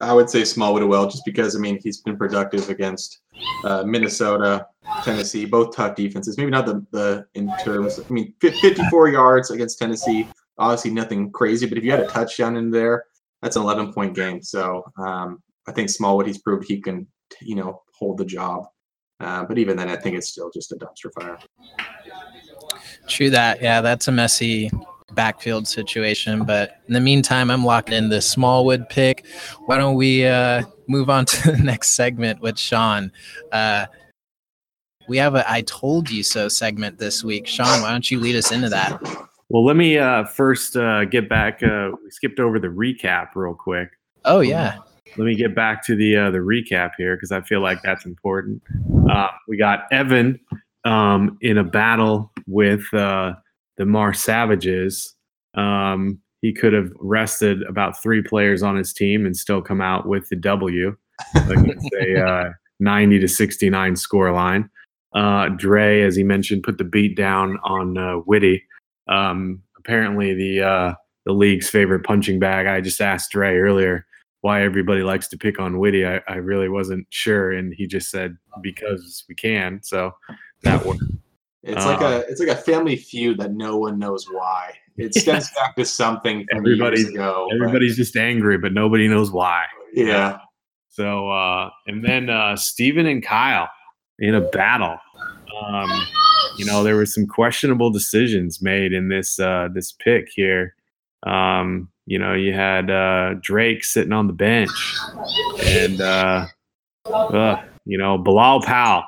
I 0.01 0.15
would 0.15 0.31
say 0.31 0.45
Smallwood 0.45 0.83
well, 0.85 1.07
just 1.09 1.25
because 1.25 1.55
I 1.55 1.59
mean 1.59 1.79
he's 1.83 2.01
been 2.01 2.17
productive 2.17 2.69
against 2.71 3.21
uh, 3.65 3.83
Minnesota, 3.85 4.67
Tennessee, 5.03 5.45
both 5.45 5.77
tough 5.77 5.95
defenses. 5.95 6.39
Maybe 6.39 6.51
not 6.51 6.67
the 6.67 6.85
the 6.91 7.27
in 7.35 7.53
terms. 7.63 7.99
I 7.99 8.13
mean, 8.13 8.35
54 8.41 9.09
yards 9.09 9.51
against 9.51 9.79
Tennessee. 9.79 10.27
Obviously, 10.59 10.91
nothing 10.91 11.31
crazy, 11.33 11.67
but 11.67 11.79
if 11.79 11.85
you 11.85 11.91
had 11.91 12.01
a 12.01 12.07
touchdown 12.07 12.57
in 12.57 12.71
there, 12.71 13.05
that's 13.43 13.57
an 13.57 13.63
11 13.63 13.93
point 13.93 14.15
game. 14.15 14.43
So 14.43 14.85
um, 14.99 15.43
I 15.67 15.73
think 15.73 15.91
Smallwood, 15.91 16.27
he's 16.27 16.39
proved 16.39 16.67
he 16.67 16.81
can, 16.81 17.07
you 17.41 17.55
know, 17.55 17.83
hold 17.95 18.19
the 18.19 18.25
job. 18.25 18.67
Uh, 19.21 19.45
but 19.45 19.59
even 19.59 19.77
then, 19.77 19.89
I 19.89 19.97
think 19.97 20.17
it's 20.17 20.29
still 20.29 20.51
just 20.51 20.73
a 20.73 20.77
dumpster 20.77 21.13
fire. 21.15 21.39
True 23.07 23.31
that. 23.31 23.61
Yeah, 23.61 23.81
that's 23.81 24.09
a 24.09 24.13
messy 24.13 24.71
backfield 25.15 25.67
situation. 25.69 26.45
But 26.45 26.81
in 26.89 26.95
the 26.95 27.01
meantime, 27.01 27.51
I'm 27.51 27.65
locked 27.65 27.91
in 27.91 28.09
the 28.09 28.21
Smallwood 28.21 28.89
pick. 28.89 29.27
Why 29.67 29.79
don't 29.79 29.97
we 29.97 30.27
uh, 30.27 30.63
move 30.87 31.11
on 31.11 31.25
to 31.27 31.53
the 31.53 31.59
next 31.59 31.91
segment 31.91 32.41
with 32.41 32.59
Sean? 32.59 33.13
Uh, 33.53 33.87
we 35.09 35.17
have 35.17 35.35
a 35.35 35.51
I 35.51 35.63
told 35.63 36.11
you 36.11 36.23
so 36.23 36.49
segment 36.49 36.99
this 36.99 37.25
week. 37.25 37.47
Sean, 37.47 37.83
why 37.83 37.91
don't 37.91 38.11
you 38.11 38.21
lead 38.21 38.37
us 38.37 38.53
into 38.53 38.69
that? 38.69 39.01
Well, 39.49 39.65
let 39.65 39.75
me 39.75 39.99
uh, 39.99 40.25
first 40.27 40.77
uh, 40.77 41.05
get 41.07 41.29
back. 41.29 41.61
Uh, 41.63 41.91
we 42.05 42.11
skipped 42.11 42.39
over 42.39 42.61
the 42.61 42.69
recap 42.69 43.31
real 43.35 43.55
quick. 43.55 43.91
Oh, 44.25 44.41
yeah. 44.41 44.77
Let 45.17 45.25
me 45.25 45.35
get 45.35 45.57
back 45.57 45.85
to 45.87 45.97
the 45.97 46.17
uh, 46.17 46.31
the 46.31 46.39
recap 46.39 46.93
here 46.97 47.17
because 47.17 47.33
I 47.33 47.41
feel 47.41 47.61
like 47.61 47.83
that's 47.83 48.05
important. 48.05 48.63
Uh, 49.11 49.27
we 49.49 49.57
got 49.57 49.87
Evan 49.91 50.39
um, 50.85 51.37
in 51.41 51.59
a 51.59 51.65
battle 51.65 52.31
with 52.47 52.83
uh, 52.95 53.33
the 53.81 53.87
Mars 53.87 54.21
Savages. 54.21 55.15
Um, 55.55 56.21
he 56.43 56.53
could 56.53 56.75
have 56.75 56.93
rested 57.01 57.63
about 57.63 58.01
three 58.03 58.23
players 58.23 58.63
on 58.63 58.77
his 58.77 58.93
team 58.93 59.25
and 59.25 59.35
still 59.35 59.63
come 59.63 59.81
out 59.81 60.07
with 60.07 60.29
the 60.29 60.37
W 60.37 60.95
a 61.49 62.21
uh, 62.27 62.51
90 62.79 63.21
to 63.21 63.27
69 63.27 63.97
score 63.97 64.33
line. 64.33 64.69
Uh, 65.15 65.49
Dre, 65.49 66.03
as 66.03 66.15
he 66.15 66.23
mentioned, 66.23 66.63
put 66.63 66.77
the 66.77 66.85
beat 66.85 67.17
down 67.17 67.59
on 67.65 67.97
uh, 67.97 68.19
Witty. 68.27 68.63
Um, 69.09 69.63
apparently, 69.79 70.35
the 70.35 70.63
uh, 70.63 70.95
the 71.25 71.33
league's 71.33 71.71
favorite 71.71 72.05
punching 72.05 72.39
bag. 72.39 72.67
I 72.67 72.83
just 72.83 73.01
asked 73.01 73.31
Dre 73.31 73.57
earlier 73.57 74.07
why 74.43 74.63
everybody 74.63 75.03
likes 75.03 75.27
to 75.29 75.39
pick 75.39 75.59
on 75.59 75.79
Witty. 75.79 76.07
I, 76.07 76.21
I 76.29 76.37
really 76.37 76.69
wasn't 76.69 77.07
sure, 77.09 77.51
and 77.53 77.73
he 77.73 77.87
just 77.87 78.11
said 78.11 78.37
because 78.61 79.25
we 79.27 79.35
can. 79.35 79.81
So 79.83 80.13
that 80.65 80.85
worked. 80.85 81.03
It's 81.63 81.85
like 81.85 82.01
a 82.01 82.21
it's 82.29 82.41
like 82.41 82.49
a 82.49 82.57
family 82.57 82.97
feud 82.97 83.39
that 83.39 83.53
no 83.53 83.77
one 83.77 83.99
knows 83.99 84.27
why. 84.31 84.73
It 84.97 85.15
stems 85.23 85.51
back 85.55 85.77
to 85.77 85.85
something 85.85 86.47
from 86.51 86.59
Everybody's- 86.59 87.03
years 87.05 87.15
ago. 87.15 87.47
but- 87.51 87.57
Everybody's 87.57 87.97
just 87.97 88.17
angry, 88.17 88.57
but 88.59 88.73
nobody 88.73 89.09
knows 89.09 89.31
why. 89.31 89.65
yeah. 89.95 90.39
So 90.89 91.31
uh, 91.31 91.71
and 91.87 92.05
then 92.05 92.31
uh, 92.31 92.57
Steven 92.57 93.07
and 93.07 93.23
Kyle 93.23 93.69
in 94.19 94.35
a 94.35 94.41
battle. 94.41 94.99
Um, 95.63 95.89
you 96.57 96.65
know, 96.65 96.83
there 96.83 96.97
were 96.97 97.07
some 97.07 97.27
questionable 97.27 97.91
decisions 97.91 98.61
made 98.63 98.93
in 98.93 99.09
this 99.09 99.39
uh, 99.39 99.69
this 99.75 99.93
pick 99.93 100.29
here. 100.35 100.75
Um, 101.27 101.91
you 102.07 102.19
know, 102.19 102.35
you 102.35 102.53
had 102.55 102.91
uh, 102.91 103.35
Drake 103.41 103.85
sitting 103.85 104.13
on 104.13 104.27
the 104.27 104.33
bench, 104.33 104.71
and 105.65 106.01
uh, 106.01 106.47
uh, 107.07 107.63
you 107.85 107.99
know 107.99 108.19
Bilal 108.19 108.63
Powell. 108.63 109.05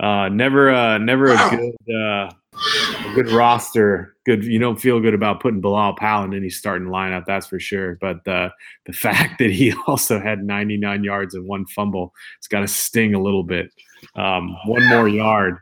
Uh, 0.00 0.28
never, 0.28 0.72
uh, 0.72 0.98
never 0.98 1.32
a 1.32 1.50
good, 1.50 1.94
uh, 1.94 2.30
a 2.54 3.12
good 3.14 3.30
roster. 3.30 4.16
Good, 4.26 4.44
you 4.44 4.58
don't 4.58 4.80
feel 4.80 5.00
good 5.00 5.14
about 5.14 5.40
putting 5.40 5.60
Bilal 5.60 5.96
Powell 5.96 6.24
in 6.24 6.34
any 6.34 6.50
starting 6.50 6.88
lineup, 6.88 7.24
that's 7.26 7.46
for 7.46 7.60
sure. 7.60 7.98
But 8.00 8.26
uh, 8.26 8.50
the 8.86 8.92
fact 8.94 9.38
that 9.38 9.50
he 9.50 9.74
also 9.86 10.20
had 10.20 10.42
99 10.42 11.04
yards 11.04 11.34
and 11.34 11.46
one 11.46 11.66
fumble, 11.66 12.12
it's 12.38 12.48
got 12.48 12.60
to 12.60 12.68
sting 12.68 13.14
a 13.14 13.22
little 13.22 13.44
bit. 13.44 13.70
Um, 14.16 14.56
one 14.66 14.86
more 14.88 15.08
yard 15.08 15.58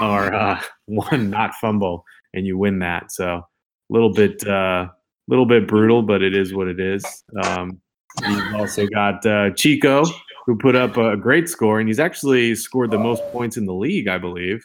or 0.00 0.34
uh, 0.34 0.60
one 0.86 1.30
not 1.30 1.54
fumble, 1.54 2.04
and 2.34 2.46
you 2.46 2.58
win 2.58 2.80
that. 2.80 3.12
So 3.12 3.26
a 3.28 3.44
little 3.90 4.12
bit, 4.12 4.46
uh, 4.46 4.88
little 5.28 5.46
bit 5.46 5.68
brutal, 5.68 6.02
but 6.02 6.22
it 6.22 6.34
is 6.34 6.54
what 6.54 6.68
it 6.68 6.80
is. 6.80 7.04
Um, 7.42 7.80
you've 8.26 8.54
also 8.54 8.86
got 8.86 9.24
uh, 9.26 9.50
Chico, 9.50 10.04
who 10.46 10.56
put 10.56 10.76
up 10.76 10.96
a 10.96 11.16
great 11.16 11.48
score, 11.48 11.80
and 11.80 11.88
he's 11.88 11.98
actually 11.98 12.54
scored 12.54 12.92
the 12.92 12.98
most 12.98 13.22
points 13.32 13.56
in 13.56 13.66
the 13.66 13.74
league, 13.74 14.08
I 14.08 14.16
believe. 14.16 14.64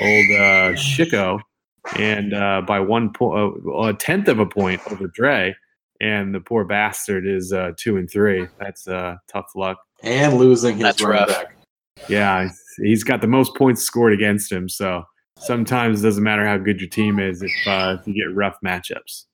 Old 0.00 0.30
uh, 0.38 0.74
Chico, 0.76 1.40
and 1.98 2.34
uh, 2.34 2.62
by 2.66 2.78
one 2.78 3.12
point, 3.12 3.56
uh, 3.66 3.78
a 3.84 3.94
tenth 3.94 4.28
of 4.28 4.38
a 4.38 4.46
point 4.46 4.80
over 4.90 5.06
Dre. 5.08 5.54
And 6.00 6.34
the 6.34 6.40
poor 6.40 6.64
bastard 6.64 7.26
is 7.26 7.52
uh, 7.52 7.70
two 7.78 7.96
and 7.96 8.10
three. 8.10 8.48
That's 8.58 8.86
uh, 8.86 9.16
tough 9.28 9.52
luck. 9.54 9.78
And 10.02 10.34
losing 10.36 10.76
his 10.76 10.82
That's 10.82 11.02
running 11.02 11.20
rough. 11.20 11.28
back. 11.28 11.56
Yeah, 12.08 12.50
he's 12.78 13.04
got 13.04 13.20
the 13.20 13.28
most 13.28 13.54
points 13.54 13.82
scored 13.82 14.12
against 14.12 14.50
him. 14.52 14.68
So 14.68 15.04
sometimes 15.38 16.00
it 16.00 16.06
doesn't 16.06 16.22
matter 16.22 16.46
how 16.46 16.58
good 16.58 16.80
your 16.80 16.90
team 16.90 17.18
is 17.20 17.42
if, 17.42 17.52
uh, 17.66 17.96
if 17.98 18.06
you 18.06 18.14
get 18.14 18.34
rough 18.34 18.56
matchups. 18.62 19.24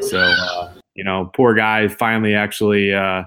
So 0.00 0.18
uh, 0.18 0.72
you 0.94 1.04
know, 1.04 1.30
poor 1.34 1.54
guy 1.54 1.88
finally 1.88 2.34
actually 2.34 2.92
uh, 2.92 3.22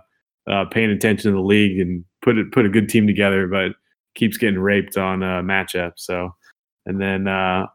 uh, 0.49 0.65
paying 0.65 0.91
attention 0.91 1.31
to 1.31 1.37
the 1.37 1.43
league 1.43 1.79
and 1.79 2.03
put 2.21 2.37
it 2.37 2.51
put 2.51 2.65
a 2.65 2.69
good 2.69 2.89
team 2.89 3.07
together, 3.07 3.47
but 3.47 3.71
keeps 4.15 4.37
getting 4.37 4.59
raped 4.59 4.97
on 4.97 5.23
uh, 5.23 5.41
matchups. 5.41 5.97
So 5.97 6.35
and 6.85 6.99
then 7.01 7.27
uh, 7.27 7.67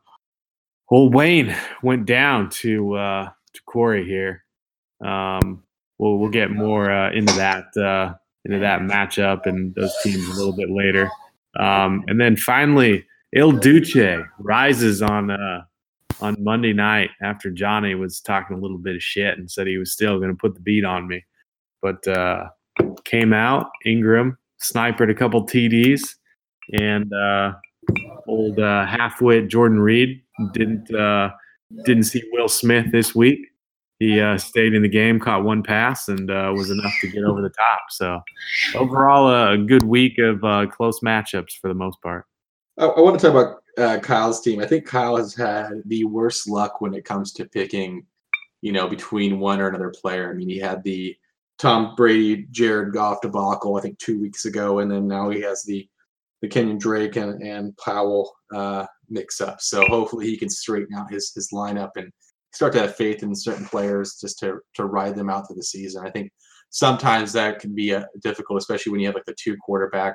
old 0.90 1.14
Wayne 1.14 1.54
went 1.82 2.06
down 2.06 2.50
to 2.50 2.94
uh, 2.94 3.28
to 3.54 3.62
Corey 3.66 4.04
here. 4.04 4.44
Um, 5.04 5.62
we'll 5.98 6.18
we'll 6.18 6.30
get 6.30 6.50
more 6.50 6.90
uh, 6.90 7.12
into 7.12 7.34
that 7.34 7.76
uh, 7.76 8.14
into 8.44 8.58
that 8.60 8.80
matchup 8.80 9.46
and 9.46 9.74
those 9.74 9.94
teams 10.02 10.26
a 10.28 10.34
little 10.34 10.56
bit 10.56 10.70
later. 10.70 11.10
Um, 11.58 12.04
and 12.06 12.20
then 12.20 12.36
finally, 12.36 13.06
Il 13.32 13.52
Duce 13.52 14.24
rises 14.38 15.02
on 15.02 15.30
uh, 15.30 15.62
on 16.20 16.36
Monday 16.42 16.72
night 16.72 17.10
after 17.22 17.50
Johnny 17.50 17.94
was 17.94 18.20
talking 18.20 18.56
a 18.56 18.60
little 18.60 18.78
bit 18.78 18.96
of 18.96 19.02
shit 19.02 19.38
and 19.38 19.50
said 19.50 19.66
he 19.66 19.78
was 19.78 19.92
still 19.92 20.18
going 20.18 20.30
to 20.30 20.36
put 20.36 20.54
the 20.54 20.60
beat 20.60 20.84
on 20.84 21.06
me, 21.06 21.24
but 21.80 22.06
uh, 22.08 22.48
came 23.04 23.32
out 23.32 23.70
Ingram 23.84 24.36
sniped 24.58 25.00
a 25.00 25.14
couple 25.14 25.46
TDs 25.46 26.02
and 26.72 27.12
uh, 27.12 27.52
old 28.26 28.58
uh, 28.58 28.84
half-wit 28.86 29.48
Jordan 29.48 29.80
Reed 29.80 30.22
didn't 30.52 30.92
uh, 30.94 31.30
didn't 31.84 32.04
see 32.04 32.22
Will 32.32 32.48
Smith 32.48 32.86
this 32.92 33.14
week. 33.14 33.40
He 33.98 34.20
uh, 34.20 34.38
stayed 34.38 34.74
in 34.74 34.82
the 34.82 34.88
game, 34.88 35.18
caught 35.18 35.42
one 35.42 35.62
pass, 35.62 36.08
and 36.08 36.30
uh, 36.30 36.52
was 36.54 36.70
enough 36.70 36.92
to 37.00 37.08
get 37.08 37.24
over 37.24 37.42
the 37.42 37.50
top. 37.50 37.80
So 37.90 38.20
overall, 38.76 39.52
a 39.52 39.58
good 39.58 39.82
week 39.82 40.18
of 40.18 40.44
uh, 40.44 40.66
close 40.66 41.00
matchups 41.00 41.58
for 41.60 41.66
the 41.66 41.74
most 41.74 42.00
part. 42.00 42.24
I, 42.78 42.86
I 42.86 43.00
want 43.00 43.18
to 43.18 43.26
talk 43.26 43.34
about 43.34 43.62
uh, 43.76 44.00
Kyle's 44.00 44.40
team. 44.40 44.60
I 44.60 44.66
think 44.66 44.86
Kyle 44.86 45.16
has 45.16 45.34
had 45.34 45.82
the 45.86 46.04
worst 46.04 46.48
luck 46.48 46.80
when 46.80 46.94
it 46.94 47.04
comes 47.04 47.32
to 47.34 47.44
picking, 47.44 48.06
you 48.60 48.70
know, 48.70 48.86
between 48.86 49.40
one 49.40 49.60
or 49.60 49.66
another 49.66 49.90
player. 49.90 50.30
I 50.30 50.34
mean, 50.34 50.48
he 50.48 50.58
had 50.58 50.84
the 50.84 51.16
Tom 51.58 51.94
Brady, 51.96 52.46
Jared 52.50 52.92
Goff 52.92 53.20
debacle, 53.20 53.76
I 53.76 53.80
think 53.80 53.98
two 53.98 54.20
weeks 54.20 54.44
ago, 54.44 54.78
and 54.78 54.90
then 54.90 55.06
now 55.06 55.30
he 55.30 55.40
has 55.42 55.64
the 55.64 55.88
the 56.40 56.48
Kenyon 56.48 56.78
Drake 56.78 57.16
and, 57.16 57.42
and 57.42 57.76
Powell 57.78 58.32
uh, 58.54 58.86
mix 59.08 59.40
up. 59.40 59.60
So 59.60 59.84
hopefully 59.86 60.26
he 60.26 60.36
can 60.36 60.48
straighten 60.48 60.94
out 60.94 61.10
his 61.10 61.32
his 61.34 61.50
lineup 61.52 61.90
and 61.96 62.12
start 62.52 62.72
to 62.74 62.80
have 62.80 62.96
faith 62.96 63.22
in 63.22 63.34
certain 63.34 63.66
players 63.66 64.18
just 64.20 64.38
to 64.40 64.60
to 64.74 64.84
ride 64.84 65.16
them 65.16 65.30
out 65.30 65.48
through 65.48 65.56
the 65.56 65.64
season. 65.64 66.06
I 66.06 66.10
think 66.10 66.30
sometimes 66.70 67.32
that 67.32 67.58
can 67.58 67.74
be 67.74 67.90
a, 67.90 68.00
uh, 68.00 68.04
difficult, 68.22 68.58
especially 68.58 68.92
when 68.92 69.00
you 69.00 69.06
have 69.06 69.14
like 69.14 69.24
the 69.24 69.34
two 69.42 69.56
quarterback 69.56 70.14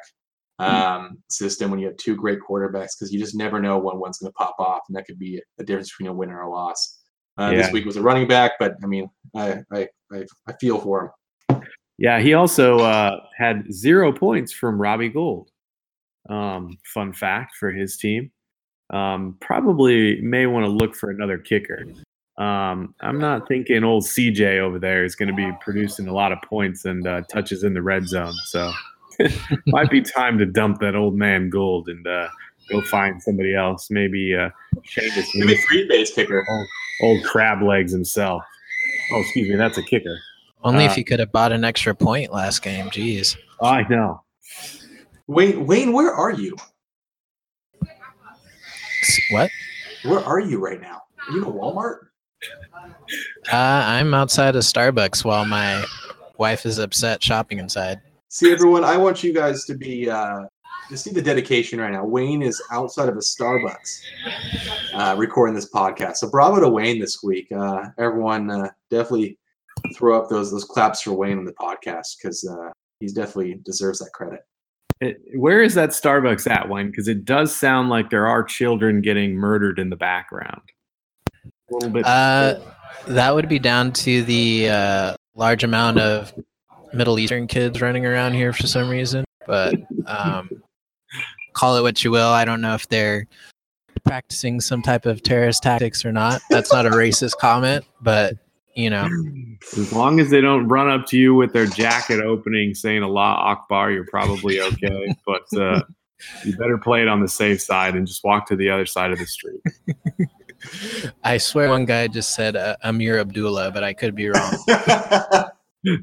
um, 0.59 1.17
system 1.29 1.71
when 1.71 1.79
you 1.79 1.88
have 1.88 1.97
two 1.97 2.15
great 2.15 2.39
quarterbacks 2.39 2.91
because 2.97 3.12
you 3.12 3.19
just 3.19 3.35
never 3.35 3.59
know 3.59 3.79
when 3.79 4.00
one's 4.00 4.19
going 4.19 4.31
to 4.31 4.35
pop 4.35 4.55
off, 4.59 4.81
and 4.88 4.95
that 4.95 5.05
could 5.05 5.19
be 5.19 5.41
a 5.59 5.63
difference 5.63 5.91
between 5.91 6.09
a 6.09 6.13
win 6.13 6.31
or 6.31 6.41
a 6.41 6.50
loss. 6.50 7.00
Uh, 7.38 7.50
yeah. 7.51 7.63
This 7.63 7.71
week 7.71 7.85
was 7.85 7.97
a 7.97 8.01
running 8.01 8.27
back, 8.27 8.53
but 8.59 8.75
I 8.83 8.88
mean, 8.88 9.09
I 9.35 9.62
I 9.73 9.88
I, 10.12 10.25
I 10.47 10.53
feel 10.62 10.79
for 10.79 11.05
him. 11.05 11.09
Yeah, 11.97 12.19
he 12.19 12.33
also 12.33 12.79
uh, 12.79 13.19
had 13.38 13.71
zero 13.71 14.12
points 14.12 14.51
from 14.51 14.81
Robbie 14.81 15.09
Gould. 15.09 15.50
Um, 16.29 16.77
fun 16.85 17.13
fact 17.13 17.55
for 17.55 17.71
his 17.71 17.97
team. 17.97 18.31
Um, 18.89 19.38
probably 19.41 20.21
may 20.21 20.45
want 20.45 20.65
to 20.65 20.71
look 20.71 20.95
for 20.95 21.09
another 21.09 21.38
kicker. 21.38 21.85
Um, 22.38 22.95
I'm 23.01 23.19
not 23.19 23.47
thinking 23.47 23.83
old 23.83 24.03
CJ 24.03 24.59
over 24.59 24.79
there 24.79 25.03
is 25.03 25.15
going 25.15 25.29
to 25.29 25.35
be 25.35 25.51
producing 25.62 26.07
a 26.07 26.13
lot 26.13 26.31
of 26.31 26.39
points 26.41 26.85
and 26.85 27.07
uh, 27.07 27.21
touches 27.29 27.63
in 27.63 27.73
the 27.73 27.81
red 27.81 28.07
zone. 28.07 28.33
So 28.45 28.71
might 29.67 29.91
be 29.91 30.01
time 30.01 30.38
to 30.39 30.45
dump 30.45 30.79
that 30.79 30.95
old 30.95 31.15
man 31.15 31.50
Gould 31.50 31.89
and 31.89 32.05
uh, 32.07 32.27
go 32.69 32.81
find 32.81 33.21
somebody 33.21 33.55
else. 33.55 33.89
Maybe 33.89 34.35
uh, 34.35 34.50
Seamus. 34.95 35.27
Maybe 35.35 35.59
Green 35.67 35.88
Bay's 35.88 36.12
kicker. 36.12 36.43
Old, 36.50 36.67
old, 37.01 37.23
crab 37.23 37.62
legs 37.62 37.91
himself. 37.91 38.43
Oh, 39.12 39.21
excuse 39.21 39.50
me, 39.50 39.55
that's 39.55 39.77
a 39.77 39.83
kicker. 39.83 40.17
Only 40.63 40.86
uh, 40.86 40.91
if 40.91 40.98
you 40.98 41.03
could 41.03 41.20
have 41.20 41.32
bought 41.32 41.51
an 41.51 41.63
extra 41.63 41.93
point 41.93 42.32
last 42.32 42.62
game. 42.62 42.88
Jeez. 42.88 43.36
I 43.62 43.86
know. 43.89 44.24
Wayne, 45.27 45.65
Wayne, 45.65 45.93
where 45.93 46.13
are 46.13 46.32
you? 46.32 46.55
What? 49.32 49.50
Where 50.03 50.20
are 50.20 50.39
you 50.39 50.60
right 50.60 50.82
now? 50.82 51.01
Are 51.27 51.34
you 51.34 51.46
in 51.46 51.51
Walmart? 51.51 51.98
Uh, 53.51 53.55
I'm 53.55 54.13
outside 54.13 54.55
of 54.55 54.63
Starbucks 54.63 55.24
while 55.24 55.46
my 55.46 55.86
wife 56.38 56.65
is 56.65 56.77
upset 56.77 57.24
shopping 57.24 57.60
inside. 57.60 58.01
See, 58.29 58.51
everyone, 58.51 58.84
I 58.84 58.98
want 58.98 59.24
you 59.24 59.34
guys 59.34 59.65
to 59.65 59.75
be 59.75 60.10
uh, 60.10 60.41
to 60.89 60.98
see 60.98 61.12
the 61.12 61.22
dedication 61.22 61.79
right 61.79 61.91
now. 61.91 62.03
Wayne 62.03 62.41
is 62.41 62.62
outside 62.72 63.08
of 63.08 63.15
a 63.15 63.20
Starbucks 63.20 64.01
uh, 64.93 65.15
recording 65.17 65.55
this 65.55 65.70
podcast. 65.70 66.17
So 66.17 66.29
bravo 66.29 66.60
to 66.60 66.70
Wayne 66.70 67.00
this 67.00 67.24
week. 67.24 67.51
Uh, 67.51 67.86
everyone, 67.98 68.50
uh, 68.50 68.70
definitely 68.89 69.38
throw 69.93 70.19
up 70.19 70.29
those 70.29 70.51
those 70.51 70.65
claps 70.65 71.01
for 71.01 71.13
Wayne 71.13 71.38
on 71.38 71.45
the 71.45 71.53
podcast 71.53 72.17
because 72.21 72.47
uh, 72.47 72.71
he's 73.00 73.13
definitely 73.13 73.59
deserves 73.63 74.00
that 74.00 74.12
credit. 74.13 74.41
It, 75.01 75.21
where 75.35 75.62
is 75.62 75.73
that 75.75 75.89
Starbucks 75.89 76.50
at, 76.50 76.69
Wayne? 76.69 76.89
Because 76.89 77.07
it 77.07 77.25
does 77.25 77.55
sound 77.55 77.89
like 77.89 78.09
there 78.09 78.27
are 78.27 78.43
children 78.43 79.01
getting 79.01 79.35
murdered 79.35 79.79
in 79.79 79.89
the 79.89 79.95
background. 79.95 80.62
A 81.45 81.73
little 81.73 81.89
bit. 81.89 82.05
Uh, 82.05 82.59
that 83.07 83.35
would 83.35 83.50
be 83.50 83.59
down 83.59 83.91
to 83.94 84.24
the 84.24 84.70
uh, 84.70 85.15
large 85.35 85.63
amount 85.63 86.00
of 86.00 86.33
Middle 86.94 87.20
Eastern 87.20 87.48
kids 87.48 87.81
running 87.81 88.05
around 88.05 88.33
here 88.33 88.53
for 88.53 88.68
some 88.68 88.89
reason. 88.89 89.25
But 89.46 89.75
um, 90.05 90.50
call 91.53 91.77
it 91.77 91.81
what 91.81 92.03
you 92.03 92.11
will. 92.11 92.29
I 92.29 92.46
don't 92.46 92.61
know 92.61 92.75
if 92.75 92.87
they're 92.87 93.27
practicing 94.05 94.61
some 94.61 94.81
type 94.81 95.05
of 95.05 95.24
terrorist 95.24 95.63
tactics 95.63 96.05
or 96.05 96.11
not. 96.11 96.41
That's 96.50 96.72
not 96.72 96.85
a 96.85 96.89
racist 96.89 97.37
comment, 97.39 97.85
but 98.01 98.37
you 98.75 98.90
know. 98.90 99.07
As 99.74 99.94
long 99.94 100.20
as 100.20 100.29
they 100.29 100.42
don't 100.42 100.68
run 100.68 100.90
up 100.90 101.05
to 101.07 101.18
you 101.18 101.33
with 101.33 101.53
their 101.53 101.66
jacket 101.66 102.20
opening 102.22 102.75
saying 102.75 103.03
Allah 103.03 103.36
Akbar, 103.40 103.92
you're 103.92 104.05
probably 104.05 104.62
okay. 104.62 105.16
but 105.25 105.44
uh, 105.59 105.81
you 106.44 106.55
better 106.57 106.77
play 106.77 107.01
it 107.01 107.07
on 107.07 107.22
the 107.22 107.27
safe 107.27 107.62
side 107.62 107.96
and 107.96 108.07
just 108.07 108.24
walk 108.24 108.48
to 108.48 108.55
the 108.55 108.70
other 108.70 108.86
side 108.86 109.12
of 109.12 109.20
the 109.20 109.25
street. 109.25 109.62
I 111.24 111.38
swear 111.38 111.70
one 111.70 111.86
guy 111.86 112.07
just 112.07 112.36
said 112.36 112.55
uh, 112.55 112.77
Ameer 112.83 113.20
Abdullah, 113.20 113.72
but 113.72 113.83
I 113.83 113.94
could 113.94 114.16
be 114.16 114.29
wrong. 114.29 114.53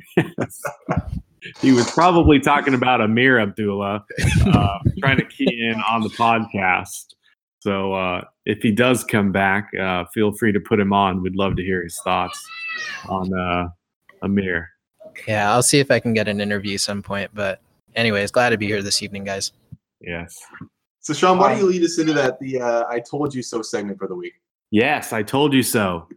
he 1.60 1.72
was 1.72 1.90
probably 1.90 2.38
talking 2.40 2.74
about 2.74 3.00
Ameer 3.00 3.40
Abdullah, 3.40 4.04
uh, 4.46 4.78
trying 4.98 5.16
to 5.16 5.24
key 5.24 5.70
in 5.70 5.80
on 5.88 6.02
the 6.02 6.10
podcast. 6.10 7.14
So 7.60 7.94
uh, 7.94 8.24
if 8.44 8.62
he 8.62 8.70
does 8.70 9.02
come 9.04 9.32
back, 9.32 9.70
uh, 9.78 10.04
feel 10.12 10.32
free 10.32 10.52
to 10.52 10.60
put 10.60 10.78
him 10.78 10.92
on. 10.92 11.22
We'd 11.22 11.36
love 11.36 11.56
to 11.56 11.62
hear 11.62 11.82
his 11.82 11.98
thoughts 12.04 12.38
on 13.08 13.32
uh, 13.32 13.68
Ameer. 14.22 14.66
Yeah, 15.26 15.52
I'll 15.52 15.62
see 15.62 15.78
if 15.78 15.90
I 15.90 16.00
can 16.00 16.14
get 16.14 16.28
an 16.28 16.40
interview 16.40 16.78
some 16.78 17.02
point. 17.02 17.30
But 17.34 17.60
anyways, 17.94 18.30
glad 18.30 18.50
to 18.50 18.58
be 18.58 18.66
here 18.66 18.82
this 18.82 19.02
evening, 19.02 19.24
guys. 19.24 19.52
Yes. 20.00 20.38
So 21.00 21.14
Sean, 21.14 21.38
why 21.38 21.50
don't 21.50 21.58
you 21.58 21.66
lead 21.66 21.82
us 21.82 21.98
into 21.98 22.12
that 22.14 22.38
the 22.40 22.60
uh, 22.60 22.84
"I 22.88 23.00
told 23.00 23.34
you 23.34 23.42
so" 23.42 23.62
segment 23.62 23.98
for 23.98 24.06
the 24.06 24.14
week? 24.14 24.34
Yes, 24.70 25.12
I 25.12 25.22
told 25.22 25.52
you 25.52 25.62
so. 25.62 26.08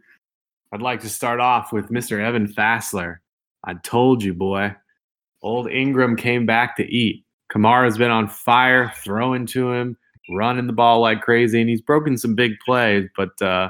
I'd 0.72 0.82
like 0.82 1.00
to 1.02 1.08
start 1.08 1.40
off 1.40 1.72
with 1.72 1.88
Mr. 1.90 2.20
Evan 2.20 2.46
Fassler. 2.46 3.18
I 3.64 3.74
told 3.74 4.22
you, 4.22 4.34
boy. 4.34 4.74
Old 5.42 5.70
Ingram 5.70 6.16
came 6.16 6.46
back 6.46 6.76
to 6.76 6.84
eat. 6.84 7.24
Kamara's 7.52 7.98
been 7.98 8.10
on 8.10 8.28
fire, 8.28 8.92
throwing 8.96 9.46
to 9.46 9.70
him, 9.72 9.96
running 10.30 10.66
the 10.66 10.72
ball 10.72 11.00
like 11.00 11.20
crazy, 11.20 11.60
and 11.60 11.68
he's 11.68 11.82
broken 11.82 12.16
some 12.16 12.34
big 12.34 12.52
plays. 12.64 13.08
But 13.16 13.40
uh, 13.42 13.68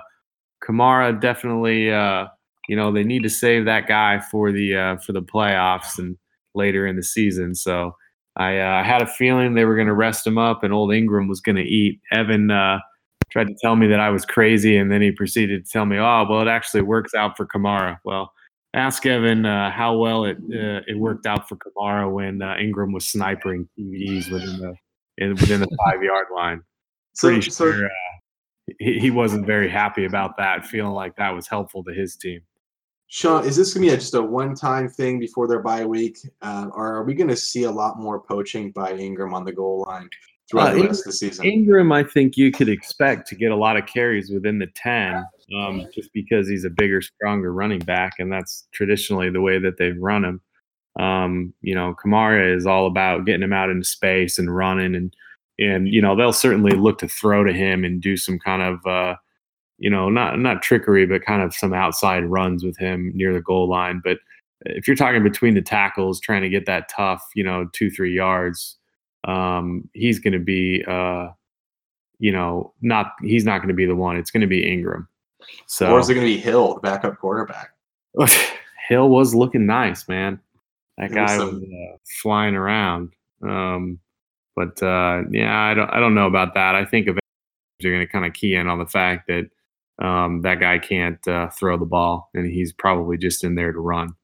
Kamara 0.62 1.20
definitely, 1.20 1.92
uh, 1.92 2.28
you 2.68 2.76
know, 2.76 2.92
they 2.92 3.04
need 3.04 3.22
to 3.22 3.30
save 3.30 3.64
that 3.64 3.86
guy 3.86 4.20
for 4.20 4.52
the 4.52 4.76
uh, 4.76 4.96
for 4.98 5.12
the 5.12 5.22
playoffs 5.22 5.98
and 5.98 6.16
later 6.54 6.86
in 6.86 6.96
the 6.96 7.02
season. 7.02 7.54
So 7.54 7.96
I 8.36 8.58
uh, 8.58 8.82
had 8.82 9.02
a 9.02 9.06
feeling 9.06 9.54
they 9.54 9.64
were 9.64 9.76
going 9.76 9.88
to 9.88 9.94
rest 9.94 10.26
him 10.26 10.38
up, 10.38 10.64
and 10.64 10.72
old 10.72 10.92
Ingram 10.92 11.28
was 11.28 11.40
going 11.40 11.56
to 11.56 11.62
eat. 11.62 12.00
Evan 12.12 12.50
uh, 12.50 12.78
tried 13.30 13.48
to 13.48 13.54
tell 13.60 13.76
me 13.76 13.86
that 13.88 14.00
I 14.00 14.10
was 14.10 14.24
crazy, 14.24 14.76
and 14.76 14.90
then 14.90 15.02
he 15.02 15.12
proceeded 15.12 15.64
to 15.64 15.70
tell 15.70 15.86
me, 15.86 15.98
"Oh, 15.98 16.26
well, 16.28 16.40
it 16.40 16.48
actually 16.48 16.82
works 16.82 17.14
out 17.14 17.36
for 17.36 17.46
Kamara." 17.46 17.98
Well 18.04 18.32
ask 18.74 19.06
Evan 19.06 19.46
uh, 19.46 19.70
how 19.70 19.96
well 19.96 20.24
it 20.24 20.36
uh, 20.52 20.80
it 20.86 20.98
worked 20.98 21.26
out 21.26 21.48
for 21.48 21.56
Kamara 21.56 22.12
when 22.12 22.42
uh, 22.42 22.56
Ingram 22.56 22.92
was 22.92 23.06
sniping 23.06 23.68
TDs 23.78 24.30
within 24.30 24.58
the 24.58 24.74
in, 25.18 25.30
within 25.30 25.60
the 25.60 25.76
five 25.84 26.02
yard 26.02 26.26
line. 26.34 26.62
Pretty 27.16 27.48
so, 27.48 27.72
sure 27.72 27.86
uh, 27.86 27.88
he, 28.80 28.98
he 28.98 29.10
wasn't 29.10 29.46
very 29.46 29.70
happy 29.70 30.04
about 30.04 30.36
that, 30.36 30.66
feeling 30.66 30.92
like 30.92 31.16
that 31.16 31.30
was 31.30 31.46
helpful 31.46 31.84
to 31.84 31.92
his 31.92 32.16
team. 32.16 32.40
Sean, 33.08 33.44
is 33.44 33.56
this 33.56 33.74
going 33.74 33.86
to 33.86 33.90
be 33.90 33.94
a, 33.94 33.96
just 33.96 34.14
a 34.14 34.22
one-time 34.22 34.88
thing 34.88 35.18
before 35.18 35.46
their 35.46 35.60
bye 35.60 35.84
week, 35.84 36.18
uh, 36.42 36.68
or 36.72 36.94
are 36.94 37.04
we 37.04 37.14
going 37.14 37.28
to 37.28 37.36
see 37.36 37.64
a 37.64 37.70
lot 37.70 37.98
more 37.98 38.20
poaching 38.20 38.70
by 38.72 38.92
Ingram 38.92 39.34
on 39.34 39.44
the 39.44 39.52
goal 39.52 39.84
line 39.86 40.08
throughout 40.50 40.72
uh, 40.72 40.74
the 40.74 40.82
rest 40.82 41.00
of 41.00 41.06
the 41.06 41.12
season? 41.12 41.44
Ingram, 41.44 41.92
I 41.92 42.02
think 42.02 42.36
you 42.36 42.50
could 42.50 42.68
expect 42.68 43.28
to 43.28 43.36
get 43.36 43.52
a 43.52 43.56
lot 43.56 43.76
of 43.76 43.86
carries 43.86 44.30
within 44.30 44.58
the 44.58 44.66
ten 44.74 45.24
um, 45.56 45.86
just 45.94 46.12
because 46.12 46.48
he's 46.48 46.64
a 46.64 46.70
bigger, 46.70 47.00
stronger 47.00 47.52
running 47.52 47.80
back, 47.80 48.14
and 48.18 48.32
that's 48.32 48.66
traditionally 48.72 49.30
the 49.30 49.40
way 49.40 49.58
that 49.58 49.76
they've 49.78 49.98
run 49.98 50.24
him. 50.24 50.40
Um, 50.98 51.52
you 51.60 51.74
know, 51.74 51.94
Kamara 52.02 52.56
is 52.56 52.66
all 52.66 52.86
about 52.86 53.26
getting 53.26 53.42
him 53.42 53.52
out 53.52 53.70
into 53.70 53.84
space 53.84 54.38
and 54.38 54.54
running, 54.54 54.94
and 54.94 55.14
and 55.58 55.88
you 55.88 56.00
know 56.00 56.16
they'll 56.16 56.32
certainly 56.32 56.76
look 56.76 56.98
to 56.98 57.08
throw 57.08 57.44
to 57.44 57.52
him 57.52 57.84
and 57.84 58.00
do 58.00 58.16
some 58.16 58.38
kind 58.38 58.62
of 58.62 58.86
uh, 58.86 59.16
you 59.78 59.90
know 59.90 60.08
not 60.08 60.38
not 60.38 60.62
trickery, 60.62 61.06
but 61.06 61.24
kind 61.24 61.42
of 61.42 61.54
some 61.54 61.72
outside 61.72 62.24
runs 62.24 62.64
with 62.64 62.76
him 62.76 63.12
near 63.14 63.32
the 63.32 63.40
goal 63.40 63.68
line. 63.68 64.00
But 64.02 64.18
if 64.66 64.86
you're 64.86 64.96
talking 64.96 65.22
between 65.22 65.54
the 65.54 65.62
tackles, 65.62 66.20
trying 66.20 66.42
to 66.42 66.48
get 66.48 66.66
that 66.66 66.88
tough, 66.88 67.22
you 67.34 67.44
know, 67.44 67.68
two 67.72 67.90
three 67.90 68.14
yards, 68.14 68.76
um, 69.24 69.88
he's 69.92 70.18
going 70.18 70.34
to 70.34 70.38
be. 70.38 70.84
Uh, 70.86 71.28
you 72.20 72.32
know, 72.32 72.72
not 72.80 73.12
he's 73.20 73.44
not 73.44 73.58
going 73.58 73.68
to 73.68 73.74
be 73.74 73.86
the 73.86 73.96
one. 73.96 74.16
It's 74.16 74.30
going 74.30 74.40
to 74.40 74.46
be 74.46 74.66
Ingram. 74.66 75.08
So, 75.66 75.92
or 75.92 75.98
is 75.98 76.08
it 76.08 76.14
going 76.14 76.26
to 76.26 76.32
be 76.32 76.40
Hill, 76.40 76.74
the 76.74 76.80
backup 76.80 77.18
quarterback? 77.18 77.70
Hill 78.88 79.08
was 79.08 79.34
looking 79.34 79.66
nice, 79.66 80.08
man. 80.08 80.40
That 80.98 81.12
guy 81.12 81.38
was, 81.38 81.54
was 81.54 81.62
uh, 81.62 81.96
flying 82.22 82.54
around. 82.54 83.12
Um, 83.42 83.98
but 84.54 84.80
uh, 84.82 85.22
yeah, 85.30 85.54
I 85.54 85.74
don't, 85.74 85.90
I 85.90 86.00
don't 86.00 86.14
know 86.14 86.26
about 86.26 86.54
that. 86.54 86.74
I 86.74 86.84
think 86.84 87.06
eventually 87.06 87.20
you're 87.80 87.94
going 87.94 88.06
to 88.06 88.12
kind 88.12 88.24
of 88.24 88.32
key 88.32 88.54
in 88.54 88.68
on 88.68 88.78
the 88.78 88.86
fact 88.86 89.26
that 89.26 89.50
um, 90.00 90.42
that 90.42 90.60
guy 90.60 90.78
can't 90.78 91.26
uh, 91.28 91.48
throw 91.50 91.78
the 91.78 91.84
ball, 91.84 92.30
and 92.34 92.46
he's 92.46 92.72
probably 92.72 93.16
just 93.16 93.44
in 93.44 93.54
there 93.54 93.72
to 93.72 93.78
run. 93.78 94.14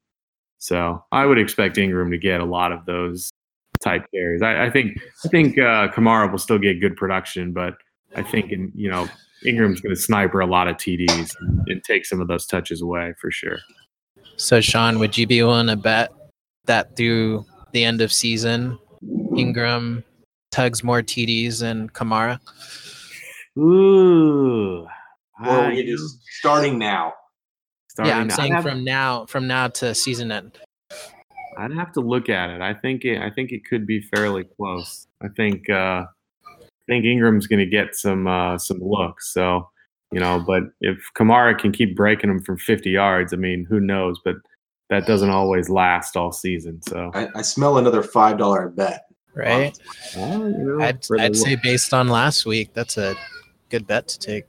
So 0.59 1.03
I 1.13 1.27
would 1.27 1.39
expect 1.39 1.79
Ingram 1.79 2.11
to 2.11 2.19
get 2.19 2.41
a 2.41 2.45
lot 2.45 2.73
of 2.73 2.85
those 2.87 3.31
type 3.81 4.05
carries. 4.13 4.43
I, 4.43 4.67
I 4.67 4.71
think 4.71 4.99
I 5.25 5.29
think 5.29 5.59
uh, 5.59 5.89
Kamara 5.89 6.31
will 6.31 6.39
still 6.39 6.59
get 6.59 6.81
good 6.81 6.97
production, 6.97 7.53
but 7.53 7.75
I 8.15 8.23
think 8.23 8.53
in, 8.53 8.73
you 8.75 8.91
know 8.91 9.09
Ingram's 9.45 9.81
going 9.81 9.95
to 9.95 10.01
sniper 10.01 10.41
a 10.41 10.47
lot 10.47 10.69
of 10.69 10.77
TDs 10.77 11.35
and, 11.41 11.69
and 11.69 11.85
take 11.85 12.05
some 12.05 12.21
of 12.21 12.29
those 12.29 12.47
touches 12.47 12.83
away 12.83 13.15
for 13.21 13.31
sure. 13.31 13.59
So, 14.37 14.61
Sean, 14.61 14.99
would 14.99 15.17
you 15.17 15.27
be 15.27 15.43
willing 15.43 15.69
to 15.69 15.77
bet 15.77 16.11
that 16.67 16.97
through 16.97 17.45
the 17.73 17.85
end 17.85 18.01
of 18.01 18.13
season, 18.13 18.79
Ingram 19.37 20.05
tugs 20.51 20.83
more 20.85 21.03
TDs 21.03 21.61
than 21.61 21.89
Kamara? 21.91 22.39
Ooh. 23.59 24.87
Or 25.41 25.51
I- 25.51 25.69
we 25.71 25.85
just 25.85 26.21
starting 26.39 26.79
now. 26.79 27.15
starting 27.89 28.15
yeah, 28.15 28.21
I'm 28.21 28.29
now. 28.29 28.37
saying 28.37 28.53
have, 28.53 28.63
from 28.63 28.85
now 28.85 29.27
from 29.27 29.47
now 29.47 29.69
to 29.69 29.95
season 29.95 30.33
end. 30.33 30.59
I'd 31.59 31.73
have 31.73 31.93
to 31.93 32.01
look 32.01 32.29
at 32.29 32.51
it. 32.51 32.61
I 32.61 32.75
think 32.75 33.05
it, 33.05 33.21
I 33.21 33.31
think 33.31 33.53
it 33.53 33.65
could 33.65 33.87
be 33.87 34.01
fairly 34.01 34.45
close. 34.45 35.07
I 35.23 35.29
think 35.29 35.69
uh, 35.69 36.05
I 36.05 36.67
think 36.87 37.05
Ingram's 37.05 37.47
going 37.47 37.59
to 37.59 37.67
get 37.67 37.95
some 37.95 38.27
uh, 38.27 38.59
some 38.59 38.81
looks. 38.83 39.33
So 39.33 39.69
you 40.13 40.21
know, 40.21 40.43
but 40.45 40.65
if 40.81 40.99
Kamara 41.17 41.57
can 41.57 41.73
keep 41.73 41.97
breaking 41.97 42.31
them 42.31 42.43
from 42.43 42.59
50 42.59 42.91
yards, 42.91 43.33
I 43.33 43.37
mean, 43.37 43.65
who 43.65 43.79
knows? 43.79 44.21
But 44.25 44.37
that 44.89 45.07
doesn't 45.07 45.31
always 45.31 45.71
last 45.71 46.17
all 46.17 46.33
season. 46.33 46.83
So 46.83 47.11
I, 47.15 47.29
I 47.37 47.43
smell 47.43 47.79
another 47.79 48.03
five 48.03 48.39
dollar 48.39 48.69
bet. 48.69 49.07
Right? 49.35 49.79
Well, 50.17 50.51
you 50.51 50.59
know, 50.59 50.85
I'd, 50.85 51.07
I'd 51.19 51.37
say 51.37 51.55
based 51.55 51.95
on 51.95 52.09
last 52.09 52.45
week, 52.45 52.75
that's 52.75 52.99
a 52.99 53.15
good 53.69 53.87
bet 53.87 54.09
to 54.09 54.19
take. 54.19 54.45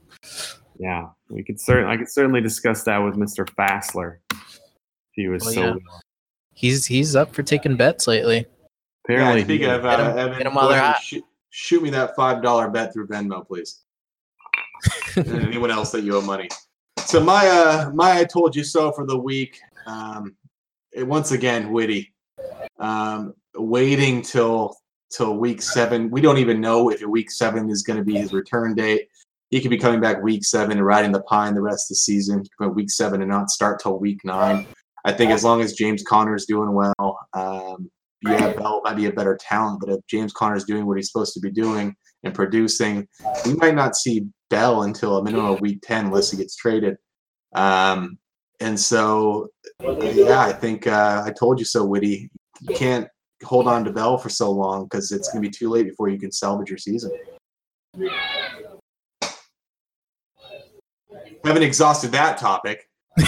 Yeah, 0.81 1.07
we 1.29 1.43
could 1.43 1.59
certainly 1.61 1.93
I 1.93 1.97
could 1.97 2.09
certainly 2.09 2.41
discuss 2.41 2.83
that 2.83 2.97
with 2.97 3.15
Mr. 3.15 3.47
Fassler. 3.47 4.17
If 4.31 4.49
he 5.13 5.27
was 5.27 5.43
Well, 5.43 5.53
so 5.53 5.61
yeah. 5.67 5.73
He's 6.53 6.85
he's 6.87 7.15
up 7.15 7.33
for 7.33 7.43
taking 7.43 7.75
bets 7.77 8.07
lately. 8.07 8.45
apparently 9.05 9.39
yeah, 9.39 9.45
speaking 9.45 9.67
he- 9.67 9.73
of 9.73 9.85
uh, 9.85 9.97
Get 9.97 9.99
'em- 10.05 10.17
Evan, 10.17 10.37
get 10.39 10.47
'em 10.47 10.55
while 10.55 10.65
go 10.67 10.71
they're 10.73 10.81
ahead 10.81 11.01
shoot, 11.01 11.23
shoot 11.51 11.83
me 11.83 11.89
that 11.91 12.15
five 12.15 12.41
dollar 12.41 12.69
bet 12.69 12.93
through 12.93 13.07
Venmo, 13.07 13.45
please. 13.47 13.81
and 15.15 15.27
anyone 15.43 15.69
else 15.71 15.91
that 15.91 16.01
you 16.03 16.15
owe 16.17 16.21
money. 16.21 16.49
So 17.05 17.19
my 17.23 17.47
uh 17.47 17.91
my 17.93 18.19
I 18.19 18.23
told 18.25 18.55
you 18.55 18.63
so 18.63 18.91
for 18.91 19.05
the 19.05 19.17
week. 19.17 19.59
Um, 19.85 20.35
it, 20.93 21.07
once 21.07 21.31
again, 21.31 21.71
witty. 21.71 22.13
Um, 22.79 23.33
waiting 23.55 24.21
till 24.21 24.75
till 25.11 25.37
week 25.37 25.61
seven. 25.61 26.09
We 26.09 26.21
don't 26.21 26.37
even 26.37 26.59
know 26.61 26.89
if 26.89 27.01
week 27.03 27.29
seven 27.31 27.69
is 27.69 27.83
going 27.83 27.97
to 27.99 28.05
be 28.05 28.15
his 28.15 28.33
return 28.33 28.73
date. 28.75 29.07
He 29.51 29.59
could 29.59 29.69
be 29.69 29.77
coming 29.77 29.99
back 29.99 30.23
week 30.23 30.45
seven 30.45 30.77
and 30.77 30.85
riding 30.85 31.11
the 31.11 31.21
pine 31.23 31.53
the 31.53 31.61
rest 31.61 31.85
of 31.85 31.95
the 31.95 31.99
season. 31.99 32.43
But 32.57 32.73
week 32.73 32.89
seven 32.89 33.21
and 33.21 33.29
not 33.29 33.49
start 33.49 33.81
till 33.81 33.99
week 33.99 34.19
nine. 34.23 34.65
I 35.03 35.11
think 35.11 35.31
as 35.31 35.43
long 35.43 35.61
as 35.61 35.73
James 35.73 36.03
Conner's 36.03 36.45
doing 36.45 36.73
well, 36.73 37.19
um, 37.33 37.91
yeah, 38.23 38.53
Bell 38.53 38.81
might 38.83 38.95
be 38.95 39.07
a 39.07 39.11
better 39.11 39.37
talent. 39.39 39.81
But 39.81 39.89
if 39.89 39.99
James 40.07 40.31
Conner's 40.31 40.63
doing 40.63 40.85
what 40.85 40.97
he's 40.97 41.11
supposed 41.11 41.33
to 41.33 41.41
be 41.41 41.51
doing 41.51 41.93
and 42.23 42.33
producing, 42.33 43.07
we 43.45 43.55
might 43.55 43.75
not 43.75 43.95
see 43.95 44.25
Bell 44.49 44.83
until 44.83 45.17
a 45.17 45.23
minimum 45.23 45.47
of 45.47 45.61
week 45.61 45.79
10 45.83 46.05
unless 46.05 46.31
he 46.31 46.37
gets 46.37 46.55
traded. 46.55 46.97
Um, 47.53 48.19
and 48.61 48.79
so, 48.79 49.49
yeah, 49.81 50.41
I 50.41 50.53
think 50.53 50.87
uh, 50.87 51.23
I 51.25 51.31
told 51.31 51.59
you 51.59 51.65
so, 51.65 51.83
Witty. 51.83 52.29
You 52.61 52.75
can't 52.75 53.07
hold 53.43 53.67
on 53.67 53.83
to 53.85 53.91
Bell 53.91 54.17
for 54.17 54.29
so 54.29 54.51
long 54.51 54.83
because 54.83 55.11
it's 55.11 55.29
going 55.29 55.43
to 55.43 55.49
be 55.49 55.53
too 55.53 55.69
late 55.69 55.87
before 55.87 56.09
you 56.09 56.19
can 56.19 56.31
salvage 56.31 56.69
your 56.69 56.77
season. 56.77 57.11
Haven't 61.43 61.63
exhausted 61.63 62.11
that 62.11 62.37
topic. 62.37 62.87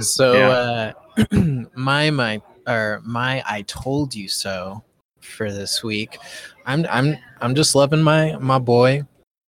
So 0.00 0.50
uh 0.50 0.92
my 1.74 2.10
my 2.10 2.40
or 2.66 3.00
my 3.04 3.42
I 3.48 3.62
told 3.62 4.14
you 4.14 4.28
so 4.28 4.82
for 5.20 5.52
this 5.52 5.82
week. 5.82 6.18
I'm 6.66 6.86
I'm 6.90 7.16
I'm 7.40 7.54
just 7.54 7.74
loving 7.74 8.02
my 8.02 8.36
my 8.36 8.58
boy 8.58 9.02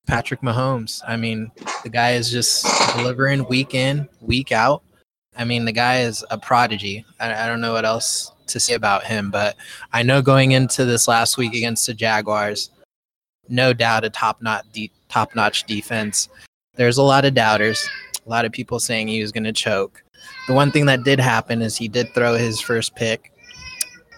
Patrick 0.07 0.41
Mahomes. 0.41 1.03
I 1.07 1.17
mean, 1.17 1.51
the 1.83 1.89
guy 1.89 2.13
is 2.13 2.31
just 2.31 2.67
delivering 2.97 3.47
week 3.47 3.75
in, 3.75 4.09
week 4.21 4.53
out. 4.53 4.83
I 5.37 5.45
mean, 5.45 5.65
the 5.65 5.73
guy 5.73 6.01
is 6.01 6.25
a 6.31 6.37
prodigy. 6.37 7.07
I, 7.21 7.45
I 7.45 7.47
don't 7.47 7.61
know 7.61 7.73
what 7.73 7.85
else 7.85 8.33
to 8.49 8.61
say 8.61 8.75
about 8.75 9.05
him, 9.05 9.31
but 9.31 9.57
I 9.93 10.03
know 10.03 10.21
going 10.21 10.53
into 10.53 10.85
this 10.85 11.09
last 11.09 11.39
week 11.39 11.55
against 11.55 11.87
the 11.87 11.95
Jaguars, 11.95 12.71
no 13.53 13.73
doubt 13.73 14.05
a 14.05 14.11
top 14.11 14.43
notch 14.43 14.65
de- 14.73 14.91
top 15.09 15.37
notch 15.37 15.65
defense. 15.65 16.29
There's 16.75 16.97
a 16.97 17.03
lot 17.03 17.25
of 17.25 17.35
doubters, 17.35 17.89
a 18.27 18.31
lot 18.31 18.45
of 18.45 18.53
people 18.53 18.81
saying 18.81 19.09
he 19.09 19.21
was 19.21 19.31
going 19.31 19.45
to 19.45 19.53
choke. 19.53 20.03
The 20.49 20.55
one 20.55 20.73
thing 20.73 20.87
that 20.87 21.05
did 21.05 21.21
happen 21.21 21.61
is 21.61 21.77
he 21.77 21.87
did 21.87 22.15
throw 22.15 22.35
his 22.35 22.61
first 22.61 22.97
pick, 22.97 23.33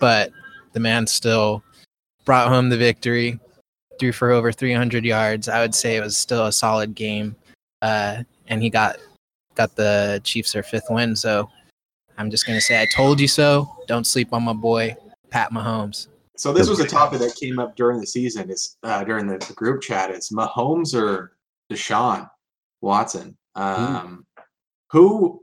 but 0.00 0.30
the 0.72 0.80
man 0.80 1.06
still 1.06 1.64
brought 2.24 2.48
home 2.48 2.68
the 2.68 2.76
victory, 2.76 3.40
threw 3.98 4.12
for 4.12 4.30
over 4.30 4.52
300 4.52 5.04
yards. 5.04 5.48
I 5.48 5.60
would 5.60 5.74
say 5.74 5.96
it 5.96 6.00
was 6.00 6.16
still 6.16 6.46
a 6.46 6.52
solid 6.52 6.94
game, 6.94 7.34
uh, 7.82 8.22
and 8.46 8.62
he 8.62 8.70
got 8.70 8.98
got 9.56 9.74
the 9.76 10.20
Chiefs 10.24 10.52
their 10.52 10.62
fifth 10.62 10.86
win. 10.90 11.16
So 11.16 11.50
I'm 12.18 12.30
just 12.30 12.46
gonna 12.46 12.60
say 12.60 12.80
I 12.80 12.86
told 12.86 13.20
you 13.20 13.28
so. 13.28 13.68
Don't 13.88 14.06
sleep 14.06 14.32
on 14.32 14.44
my 14.44 14.52
boy 14.52 14.96
Pat 15.30 15.50
Mahomes. 15.50 16.06
So 16.36 16.52
this 16.52 16.68
was 16.68 16.80
a 16.80 16.86
topic 16.86 17.20
that 17.20 17.36
came 17.36 17.58
up 17.58 17.76
during 17.76 18.00
the 18.00 18.06
season. 18.06 18.50
Is 18.50 18.76
uh, 18.82 19.04
during 19.04 19.26
the, 19.26 19.38
the 19.38 19.54
group 19.54 19.82
chat? 19.82 20.10
Is 20.10 20.30
Mahomes 20.30 20.94
or 20.94 21.36
Deshaun 21.70 22.28
Watson? 22.80 23.36
Um, 23.54 24.26
Who? 24.90 25.40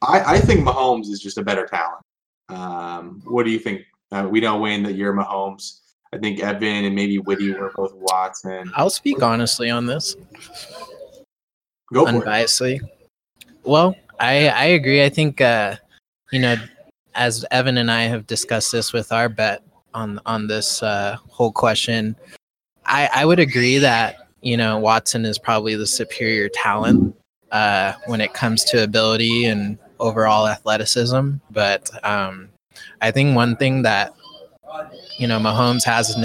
I 0.00 0.34
I 0.34 0.40
think 0.40 0.66
Mahomes 0.66 1.08
is 1.08 1.20
just 1.20 1.36
a 1.36 1.42
better 1.42 1.66
talent. 1.66 2.02
Um, 2.48 3.22
what 3.26 3.44
do 3.44 3.50
you 3.50 3.58
think? 3.58 3.82
Uh, 4.10 4.26
we 4.30 4.40
know 4.40 4.58
Wayne 4.58 4.82
that 4.84 4.94
you're 4.94 5.12
Mahomes. 5.12 5.80
I 6.14 6.18
think 6.18 6.40
Evan 6.40 6.84
and 6.84 6.94
maybe 6.94 7.18
Whitty 7.18 7.52
were 7.52 7.72
both 7.74 7.94
Watson. 7.94 8.70
I'll 8.74 8.90
speak 8.90 9.22
honestly 9.22 9.70
on 9.70 9.86
this. 9.86 10.16
Go 11.92 12.04
for 12.06 12.16
it. 12.16 12.24
unbiasedly. 12.24 12.80
Well, 13.64 13.94
I 14.18 14.48
I 14.48 14.64
agree. 14.64 15.04
I 15.04 15.10
think 15.10 15.40
uh, 15.42 15.76
you 16.30 16.40
know, 16.40 16.56
as 17.14 17.44
Evan 17.50 17.76
and 17.76 17.90
I 17.90 18.04
have 18.04 18.26
discussed 18.26 18.72
this 18.72 18.92
with 18.92 19.12
our 19.12 19.28
bet 19.28 19.62
on 19.94 20.20
on 20.26 20.46
this 20.46 20.82
uh, 20.82 21.16
whole 21.28 21.52
question, 21.52 22.16
I 22.86 23.08
I 23.12 23.24
would 23.24 23.38
agree 23.38 23.78
that 23.78 24.28
you 24.40 24.56
know 24.56 24.78
Watson 24.78 25.24
is 25.24 25.38
probably 25.38 25.74
the 25.74 25.86
superior 25.86 26.48
talent 26.48 27.14
uh, 27.50 27.92
when 28.06 28.20
it 28.20 28.34
comes 28.34 28.64
to 28.64 28.82
ability 28.82 29.44
and 29.44 29.78
overall 30.00 30.48
athleticism. 30.48 31.34
But 31.50 31.90
um, 32.04 32.48
I 33.00 33.10
think 33.10 33.36
one 33.36 33.56
thing 33.56 33.82
that 33.82 34.14
you 35.18 35.26
know 35.26 35.38
Mahomes 35.38 35.84
has 35.84 36.14
an 36.14 36.24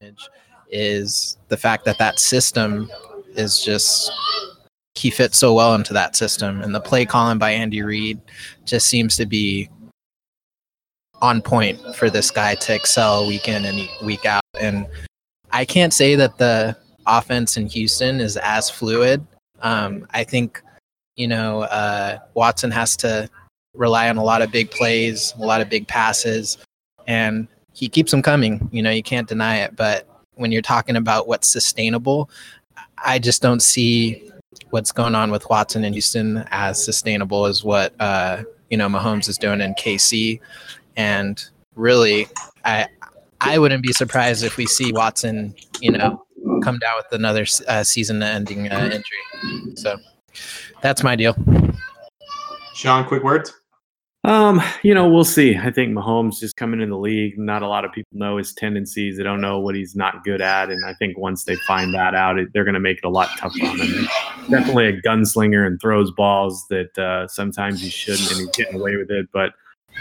advantage 0.00 0.28
is 0.70 1.38
the 1.48 1.56
fact 1.56 1.84
that 1.84 1.98
that 1.98 2.18
system 2.18 2.90
is 3.34 3.62
just 3.62 4.10
he 4.94 5.10
fits 5.10 5.38
so 5.38 5.52
well 5.54 5.74
into 5.74 5.92
that 5.92 6.16
system 6.16 6.62
and 6.62 6.74
the 6.74 6.80
play 6.80 7.04
calling 7.04 7.38
by 7.38 7.50
Andy 7.50 7.82
Reid 7.82 8.18
just 8.64 8.88
seems 8.88 9.16
to 9.16 9.26
be 9.26 9.68
on 11.22 11.42
point 11.42 11.80
for 11.96 12.10
this 12.10 12.30
guy 12.30 12.54
to 12.54 12.74
excel 12.74 13.26
week 13.26 13.48
in 13.48 13.64
and 13.64 13.88
week 14.04 14.24
out. 14.24 14.42
And 14.60 14.86
I 15.50 15.64
can't 15.64 15.92
say 15.92 16.14
that 16.16 16.38
the 16.38 16.76
offense 17.06 17.56
in 17.56 17.66
Houston 17.68 18.20
is 18.20 18.36
as 18.36 18.68
fluid. 18.68 19.26
Um, 19.62 20.06
I 20.10 20.24
think 20.24 20.62
you 21.16 21.28
know 21.28 21.62
uh, 21.62 22.18
Watson 22.34 22.70
has 22.70 22.96
to 22.98 23.28
rely 23.74 24.08
on 24.08 24.16
a 24.16 24.24
lot 24.24 24.40
of 24.42 24.50
big 24.50 24.70
plays 24.70 25.34
a 25.38 25.44
lot 25.44 25.60
of 25.60 25.68
big 25.68 25.86
passes 25.86 26.56
and 27.06 27.46
he 27.72 27.88
keeps 27.88 28.10
them 28.10 28.22
coming. 28.22 28.68
You 28.72 28.82
know 28.82 28.90
you 28.90 29.02
can't 29.02 29.28
deny 29.28 29.58
it. 29.58 29.76
But 29.76 30.08
when 30.34 30.52
you're 30.52 30.62
talking 30.62 30.96
about 30.96 31.28
what's 31.28 31.48
sustainable 31.48 32.28
I 33.04 33.18
just 33.18 33.42
don't 33.42 33.60
see 33.60 34.30
what's 34.70 34.92
going 34.92 35.14
on 35.14 35.30
with 35.30 35.48
Watson 35.48 35.84
in 35.84 35.92
Houston 35.92 36.44
as 36.50 36.82
sustainable 36.82 37.46
as 37.46 37.62
what 37.62 37.94
uh, 38.00 38.42
you 38.70 38.76
know 38.76 38.88
Mahomes 38.88 39.28
is 39.28 39.38
doing 39.38 39.60
in 39.60 39.74
KC, 39.74 40.40
and 40.96 41.44
really, 41.74 42.26
I 42.64 42.88
I 43.40 43.58
wouldn't 43.58 43.82
be 43.82 43.92
surprised 43.92 44.44
if 44.44 44.56
we 44.56 44.66
see 44.66 44.92
Watson, 44.92 45.54
you 45.80 45.92
know, 45.92 46.24
come 46.62 46.78
down 46.78 46.94
with 46.96 47.12
another 47.12 47.46
uh, 47.68 47.84
season-ending 47.84 48.70
uh, 48.70 48.90
injury. 48.92 49.74
So 49.76 49.96
that's 50.82 51.02
my 51.02 51.16
deal. 51.16 51.34
Sean, 52.74 53.06
quick 53.06 53.22
words. 53.22 53.52
Um, 54.24 54.60
you 54.82 54.92
know, 54.92 55.08
we'll 55.08 55.22
see. 55.22 55.56
I 55.56 55.70
think 55.70 55.92
Mahomes 55.92 56.40
just 56.40 56.56
coming 56.56 56.80
in 56.80 56.90
the 56.90 56.98
league. 56.98 57.38
Not 57.38 57.62
a 57.62 57.68
lot 57.68 57.84
of 57.84 57.92
people 57.92 58.18
know 58.18 58.38
his 58.38 58.52
tendencies. 58.54 59.16
They 59.16 59.22
don't 59.22 59.40
know 59.40 59.60
what 59.60 59.76
he's 59.76 59.94
not 59.94 60.24
good 60.24 60.40
at, 60.40 60.68
and 60.68 60.84
I 60.84 60.94
think 60.94 61.16
once 61.16 61.44
they 61.44 61.54
find 61.68 61.94
that 61.94 62.16
out, 62.16 62.36
it, 62.36 62.48
they're 62.52 62.64
going 62.64 62.74
to 62.74 62.80
make 62.80 62.98
it 62.98 63.04
a 63.04 63.08
lot 63.08 63.28
tougher 63.38 63.64
on 63.64 63.78
him. 63.78 64.08
Definitely 64.50 64.86
a 64.86 65.00
gunslinger 65.00 65.64
and 65.64 65.80
throws 65.80 66.10
balls 66.10 66.66
that 66.70 66.98
uh, 66.98 67.28
sometimes 67.28 67.80
he 67.80 67.88
shouldn't, 67.88 68.28
and 68.32 68.40
he's 68.40 68.50
getting 68.50 68.80
away 68.80 68.96
with 68.96 69.12
it. 69.12 69.28
But 69.32 69.52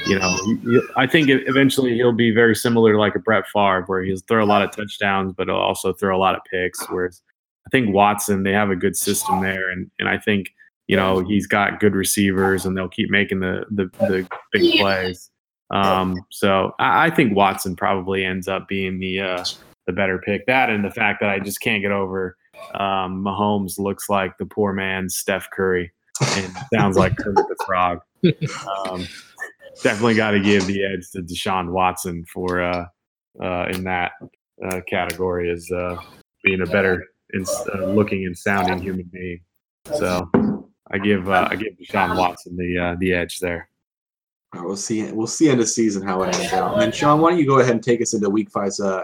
you 0.06 0.20
know, 0.20 0.38
he- 0.46 0.56
he- 0.72 0.82
I 0.96 1.08
think 1.08 1.30
eventually 1.30 1.94
he'll 1.96 2.12
be 2.12 2.32
very 2.32 2.56
similar 2.56 2.94
to 2.94 3.00
like 3.00 3.16
a 3.16 3.20
Brett 3.20 3.46
Favre, 3.54 3.84
where 3.88 4.04
he'll 4.04 4.18
throw 4.28 4.44
a 4.44 4.46
lot 4.46 4.62
of 4.62 4.72
touchdowns, 4.72 5.34
but 5.34 5.48
he'll 5.48 5.56
also 5.56 5.94
throw 5.94 6.16
a 6.16 6.20
lot 6.20 6.36
of 6.36 6.42
picks. 6.50 6.84
Whereas 6.90 7.22
I 7.66 7.70
think 7.70 7.94
Watson, 7.94 8.44
they 8.44 8.52
have 8.54 8.70
a 8.70 8.76
good 8.76 8.96
system 8.96 9.42
there, 9.42 9.70
and 9.70 9.90
and 10.00 10.08
I 10.10 10.18
think 10.18 10.50
you 10.88 10.96
know 10.96 11.20
he's 11.20 11.48
got 11.48 11.80
good 11.80 11.96
receivers 11.96 12.66
and 12.66 12.78
they'll 12.78 12.88
keep 12.90 13.10
making 13.10 13.40
the 13.40 13.66
the, 13.72 13.86
the 14.02 14.28
big 14.52 14.80
plays 14.80 15.32
Um, 15.72 16.20
so 16.30 16.74
I, 16.78 17.08
I 17.08 17.10
think 17.10 17.36
Watson 17.36 17.76
probably 17.76 18.24
ends 18.24 18.48
up 18.48 18.68
being 18.68 19.00
the 19.00 19.20
uh, 19.22 19.44
the 19.88 19.94
better 19.94 20.20
pick. 20.20 20.46
That 20.46 20.70
and 20.70 20.86
the 20.86 20.92
fact 20.92 21.22
that 21.22 21.30
I 21.32 21.40
just 21.40 21.60
can't 21.62 21.82
get 21.82 21.92
over 21.92 22.38
um, 22.76 23.24
Mahomes 23.24 23.80
looks 23.80 24.10
like 24.10 24.38
the 24.38 24.46
poor 24.46 24.74
man's 24.74 25.16
Steph 25.16 25.50
Curry 25.52 25.92
and 26.22 26.54
sounds 26.74 26.98
like 26.98 27.18
Kermit 27.18 27.46
the 27.50 27.64
Frog. 27.66 28.02
Um, 28.88 29.06
definitely 29.82 30.16
got 30.16 30.32
to 30.32 30.40
give 30.40 30.66
the 30.66 30.84
edge 30.86 31.10
to 31.12 31.22
Deshaun 31.22 31.72
Watson 31.72 32.26
for 32.32 32.62
uh, 32.62 32.86
uh, 33.42 33.66
in 33.72 33.84
that 33.84 34.14
uh, 34.66 34.82
category 34.88 35.52
as 35.52 35.70
uh, 35.72 35.98
being 36.44 36.62
a 36.62 36.66
better 36.66 37.04
in, 37.34 37.46
uh, 37.74 37.86
looking 37.86 38.26
and 38.26 38.38
sounding 38.38 38.82
human 38.82 39.10
being. 39.12 39.40
So 39.98 40.30
I 40.92 40.98
give 40.98 41.30
uh, 41.30 41.48
I 41.50 41.56
give 41.56 41.74
Deshaun 41.78 42.18
Watson 42.18 42.56
the 42.56 42.78
uh, 42.78 42.96
the 43.00 43.14
edge 43.14 43.40
there. 43.40 43.70
All 44.54 44.62
right, 44.62 44.68
we'll 44.68 44.78
see. 44.78 45.12
We'll 45.12 45.28
see 45.28 45.50
end 45.50 45.60
of 45.60 45.68
season 45.68 46.02
how 46.02 46.24
it 46.24 46.36
ends 46.36 46.54
out. 46.54 46.74
And 46.74 46.82
then 46.82 46.92
Sean, 46.92 47.20
why 47.20 47.32
don't 47.32 47.40
you 47.40 47.46
go 47.46 47.60
ahead 47.60 47.74
and 47.74 47.84
take 47.84 48.02
us 48.02 48.14
into 48.14 48.30
week 48.30 48.50
five's? 48.52 48.80
Uh, 48.80 49.04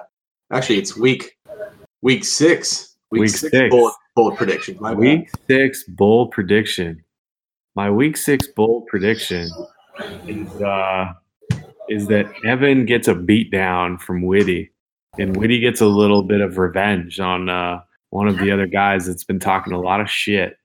actually, 0.52 0.78
it's 0.78 0.96
week 0.96 1.38
week 2.02 2.24
six. 2.24 2.96
Week 3.12 3.28
six. 3.28 3.70
bold, 3.70 3.92
bold 4.16 4.38
prediction. 4.38 4.78
My 4.80 4.92
bad. 4.92 5.00
Week 5.00 5.30
six 5.50 5.84
bold 5.90 6.32
prediction. 6.32 7.04
My 7.76 7.90
week 7.90 8.16
six 8.16 8.48
bold 8.48 8.88
prediction 8.88 9.50
is 10.28 10.62
uh, 10.62 11.14
is 11.90 12.08
that 12.08 12.32
Evan 12.46 12.86
gets 12.86 13.08
a 13.08 13.16
beat 13.16 13.52
down 13.52 13.98
from 13.98 14.22
Whitty, 14.22 14.72
and 15.18 15.36
Whitty 15.36 15.60
gets 15.60 15.82
a 15.82 15.86
little 15.88 16.24
bit 16.24 16.42
of 16.42 16.58
revenge 16.58 17.20
on 17.20 17.50
uh, 17.50 17.82
one 18.12 18.28
of 18.28 18.38
the 18.38 18.52
other 18.52 18.68
guys 18.68 19.06
that's 19.06 19.24
been 19.24 19.40
talking 19.40 19.74
a 19.74 19.80
lot 19.80 20.02
of 20.02 20.10
shit. 20.10 20.58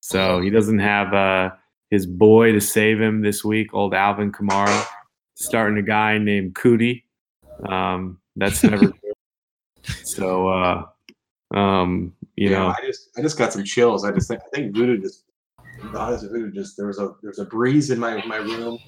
So 0.00 0.40
he 0.40 0.50
doesn't 0.50 0.78
have 0.78 1.12
uh, 1.14 1.50
his 1.90 2.06
boy 2.06 2.52
to 2.52 2.60
save 2.60 3.00
him 3.00 3.22
this 3.22 3.44
week, 3.44 3.74
old 3.74 3.94
Alvin 3.94 4.32
Kamara, 4.32 4.84
starting 5.34 5.78
a 5.78 5.82
guy 5.82 6.18
named 6.18 6.54
Coutee. 6.54 7.02
Um, 7.68 8.20
that's 8.36 8.62
never 8.62 8.86
good. 8.90 9.14
So, 10.04 10.48
uh, 10.48 10.86
um, 11.54 12.12
you 12.36 12.50
Yeah, 12.50 12.58
know, 12.58 12.66
I 12.68 12.84
just 12.84 13.10
I 13.16 13.22
just 13.22 13.38
got 13.38 13.52
some 13.52 13.64
chills. 13.64 14.04
I 14.04 14.12
just 14.12 14.28
think 14.28 14.40
I 14.42 14.56
think 14.56 14.74
voodoo 14.74 14.98
just 15.00 15.24
honestly 15.94 16.50
just 16.52 16.76
there 16.76 16.86
was 16.86 16.98
a 16.98 17.14
there's 17.22 17.38
a 17.38 17.44
breeze 17.44 17.90
in 17.90 17.98
my 17.98 18.24
my 18.26 18.36
room. 18.36 18.78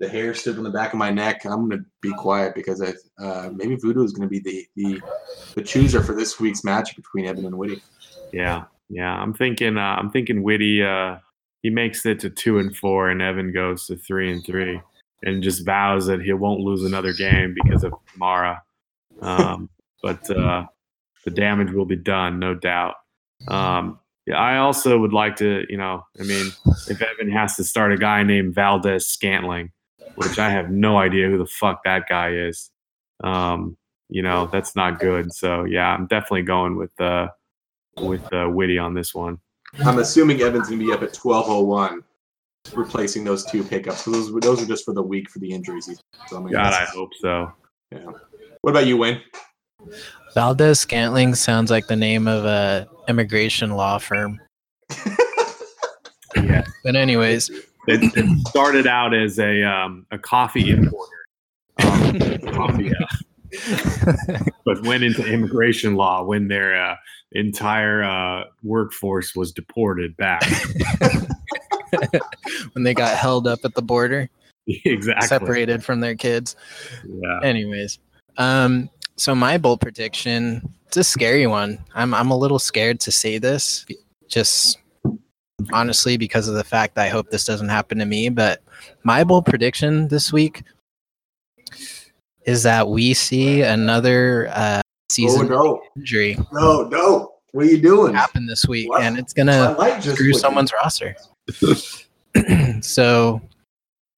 The 0.00 0.08
hair 0.08 0.34
stood 0.34 0.58
on 0.58 0.64
the 0.64 0.70
back 0.70 0.92
of 0.92 0.98
my 0.98 1.10
neck. 1.10 1.44
I'm 1.44 1.68
gonna 1.68 1.82
be 2.00 2.12
quiet 2.14 2.54
because 2.54 2.82
I 2.82 2.92
uh, 3.22 3.50
maybe 3.54 3.76
voodoo 3.76 4.02
is 4.02 4.12
gonna 4.12 4.28
be 4.28 4.40
the 4.40 4.66
the 4.76 5.00
the 5.54 5.62
chooser 5.62 6.02
for 6.02 6.14
this 6.14 6.40
week's 6.40 6.64
match 6.64 6.96
between 6.96 7.26
Evan 7.26 7.46
and 7.46 7.56
Whitty. 7.56 7.82
Yeah, 8.32 8.64
yeah. 8.88 9.14
I'm 9.14 9.32
thinking. 9.32 9.76
Uh, 9.76 9.96
I'm 9.98 10.10
thinking 10.10 10.42
Whitty. 10.42 10.82
Uh, 10.82 11.18
he 11.62 11.70
makes 11.70 12.04
it 12.04 12.18
to 12.20 12.30
two 12.30 12.58
and 12.58 12.76
four, 12.76 13.10
and 13.10 13.22
Evan 13.22 13.52
goes 13.52 13.86
to 13.86 13.96
three 13.96 14.32
and 14.32 14.44
three, 14.44 14.80
and 15.22 15.42
just 15.42 15.64
vows 15.64 16.06
that 16.06 16.20
he 16.20 16.32
won't 16.32 16.60
lose 16.60 16.84
another 16.84 17.12
game 17.12 17.54
because 17.62 17.84
of 17.84 17.92
Kamara. 18.16 18.58
Um, 19.20 19.70
but 20.02 20.28
uh, 20.30 20.66
the 21.24 21.30
damage 21.30 21.72
will 21.72 21.84
be 21.84 21.96
done, 21.96 22.40
no 22.40 22.54
doubt. 22.54 22.96
Um, 23.46 24.00
yeah, 24.26 24.36
I 24.36 24.58
also 24.58 24.98
would 24.98 25.12
like 25.12 25.36
to, 25.36 25.64
you 25.68 25.76
know, 25.76 26.04
I 26.18 26.22
mean, 26.22 26.52
if 26.88 27.02
Evan 27.02 27.30
has 27.32 27.56
to 27.56 27.64
start 27.64 27.92
a 27.92 27.96
guy 27.96 28.22
named 28.22 28.54
Valdes-Scantling, 28.54 29.72
which 30.14 30.38
I 30.38 30.50
have 30.50 30.70
no 30.70 30.98
idea 30.98 31.28
who 31.28 31.38
the 31.38 31.46
fuck 31.46 31.82
that 31.84 32.08
guy 32.08 32.32
is, 32.32 32.70
um, 33.24 33.76
you 34.08 34.22
know, 34.22 34.46
that's 34.46 34.76
not 34.76 35.00
good. 35.00 35.32
So 35.32 35.64
yeah, 35.64 35.88
I'm 35.88 36.06
definitely 36.06 36.42
going 36.42 36.76
with 36.76 36.98
uh, 37.00 37.28
with 37.96 38.30
uh, 38.32 38.46
Whitty 38.46 38.78
on 38.78 38.94
this 38.94 39.14
one. 39.14 39.38
I'm 39.84 39.98
assuming 39.98 40.40
Evan's 40.42 40.68
gonna 40.68 40.84
be 40.84 40.92
up 40.92 41.02
at 41.02 41.14
12:01, 41.14 42.02
replacing 42.74 43.24
those 43.24 43.44
two 43.44 43.64
pickups. 43.64 44.04
So 44.04 44.10
those 44.10 44.32
those 44.40 44.62
are 44.62 44.66
just 44.66 44.84
for 44.84 44.92
the 44.92 45.02
week 45.02 45.30
for 45.30 45.38
the 45.38 45.50
injuries. 45.50 45.86
So, 46.28 46.40
God, 46.40 46.74
I 46.74 46.84
hope 46.84 47.10
so. 47.18 47.52
yeah. 47.90 48.04
What 48.60 48.70
about 48.70 48.86
you, 48.86 48.98
Wayne? 48.98 49.22
Valdes-Scantling 50.34 51.34
sounds 51.34 51.70
like 51.70 51.86
the 51.86 51.96
name 51.96 52.26
of 52.26 52.44
a 52.44 52.88
immigration 53.08 53.72
law 53.72 53.98
firm. 53.98 54.40
Yeah, 56.36 56.64
But 56.84 56.96
anyways, 56.96 57.50
it, 57.50 58.16
it 58.16 58.48
started 58.48 58.86
out 58.86 59.14
as 59.14 59.38
a 59.38 59.62
um, 59.62 60.06
a 60.10 60.18
coffee 60.18 60.70
importer, 60.70 61.26
um, 61.82 62.18
coffee, 62.52 62.90
uh, 62.94 64.42
but 64.64 64.82
went 64.86 65.04
into 65.04 65.24
immigration 65.26 65.94
law 65.94 66.24
when 66.24 66.48
their 66.48 66.74
uh, 66.74 66.96
entire 67.32 68.02
uh, 68.02 68.44
workforce 68.62 69.34
was 69.34 69.52
deported 69.52 70.16
back. 70.16 70.42
when 72.72 72.84
they 72.84 72.94
got 72.94 73.16
held 73.16 73.46
up 73.46 73.58
at 73.64 73.74
the 73.74 73.82
border, 73.82 74.30
exactly. 74.66 75.28
separated 75.28 75.84
from 75.84 76.00
their 76.00 76.14
kids. 76.14 76.56
Yeah. 77.06 77.40
Anyways, 77.42 77.98
um, 78.38 78.88
so 79.16 79.34
my 79.34 79.58
bold 79.58 79.80
prediction, 79.80 80.68
it's 80.86 80.96
a 80.96 81.04
scary 81.04 81.46
one. 81.46 81.78
I'm 81.94 82.14
I'm 82.14 82.30
a 82.30 82.36
little 82.36 82.58
scared 82.58 83.00
to 83.00 83.12
say 83.12 83.38
this, 83.38 83.86
just 84.28 84.78
honestly 85.72 86.16
because 86.16 86.48
of 86.48 86.54
the 86.54 86.64
fact 86.64 86.94
that 86.96 87.04
I 87.04 87.08
hope 87.08 87.30
this 87.30 87.44
doesn't 87.44 87.68
happen 87.68 87.98
to 87.98 88.04
me. 88.04 88.28
But 88.28 88.62
my 89.04 89.24
bold 89.24 89.46
prediction 89.46 90.08
this 90.08 90.32
week 90.32 90.62
is 92.44 92.62
that 92.64 92.88
we 92.88 93.14
see 93.14 93.62
another 93.62 94.48
uh, 94.52 94.80
Oh 94.84 95.14
season 95.14 95.48
no, 95.48 95.82
injury 95.96 96.38
no, 96.52 96.88
no! 96.88 97.34
What 97.52 97.66
are 97.66 97.68
you 97.68 97.80
doing? 97.82 98.14
happen 98.14 98.46
this 98.46 98.66
week, 98.66 98.88
What? 98.88 99.02
and 99.02 99.18
it's 99.18 99.34
gonna 99.34 99.76
screw 100.00 100.32
someone's 100.32 100.72
roster. 100.72 101.14
so, 102.80 103.42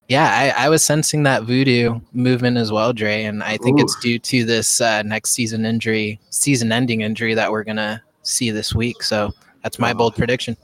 yeah, 0.09 0.53
I, 0.57 0.67
I 0.67 0.69
was 0.69 0.85
sensing 0.85 1.23
that 1.23 1.45
voodoo 1.45 2.01
movement 2.13 2.57
as 2.57 2.71
well, 2.71 2.93
Dre, 2.93 3.25
and 3.25 3.43
I 3.43 3.57
think 3.57 3.81
it's 3.81 3.99
due 4.01 4.19
to 4.19 4.45
this 4.45 4.81
uh, 4.81 5.03
next 5.03 5.31
season 5.31 5.65
injury, 5.65 6.21
season-ending 6.31 7.01
injury 7.01 7.35
that 7.35 7.51
we're 7.51 7.65
gonna 7.65 8.03
see 8.23 8.51
this 8.51 8.75
week. 8.75 9.03
So 9.03 9.33
that's 9.63 9.79
my 9.79 9.93
bold 9.95 10.15
prediction. 10.15 10.57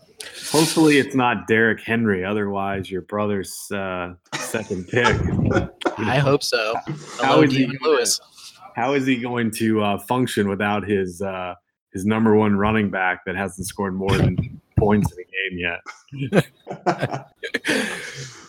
Hopefully, 0.50 0.98
it's 0.98 1.14
not 1.14 1.46
Derrick 1.46 1.80
Henry. 1.80 2.24
Otherwise, 2.24 2.90
your 2.90 3.02
brother's 3.02 3.70
uh, 3.72 4.14
second 4.34 4.86
pick. 4.88 5.06
I 5.98 6.18
hope 6.18 6.42
so. 6.42 6.74
How 6.86 6.94
Hello, 7.36 7.42
is 7.42 7.52
he 7.52 7.78
Lewis. 7.80 8.20
How 8.76 8.92
is 8.92 9.06
he 9.06 9.16
going 9.16 9.50
to 9.52 9.82
uh, 9.82 9.98
function 9.98 10.48
without 10.48 10.86
his 10.86 11.22
uh, 11.22 11.54
his 11.92 12.04
number 12.04 12.36
one 12.36 12.56
running 12.56 12.90
back 12.90 13.24
that 13.24 13.36
hasn't 13.36 13.66
scored 13.66 13.94
more 13.94 14.16
than 14.16 14.60
points 14.78 15.10
in 15.12 15.18
a 15.18 15.24
game 15.24 15.78
yet? 16.28 17.26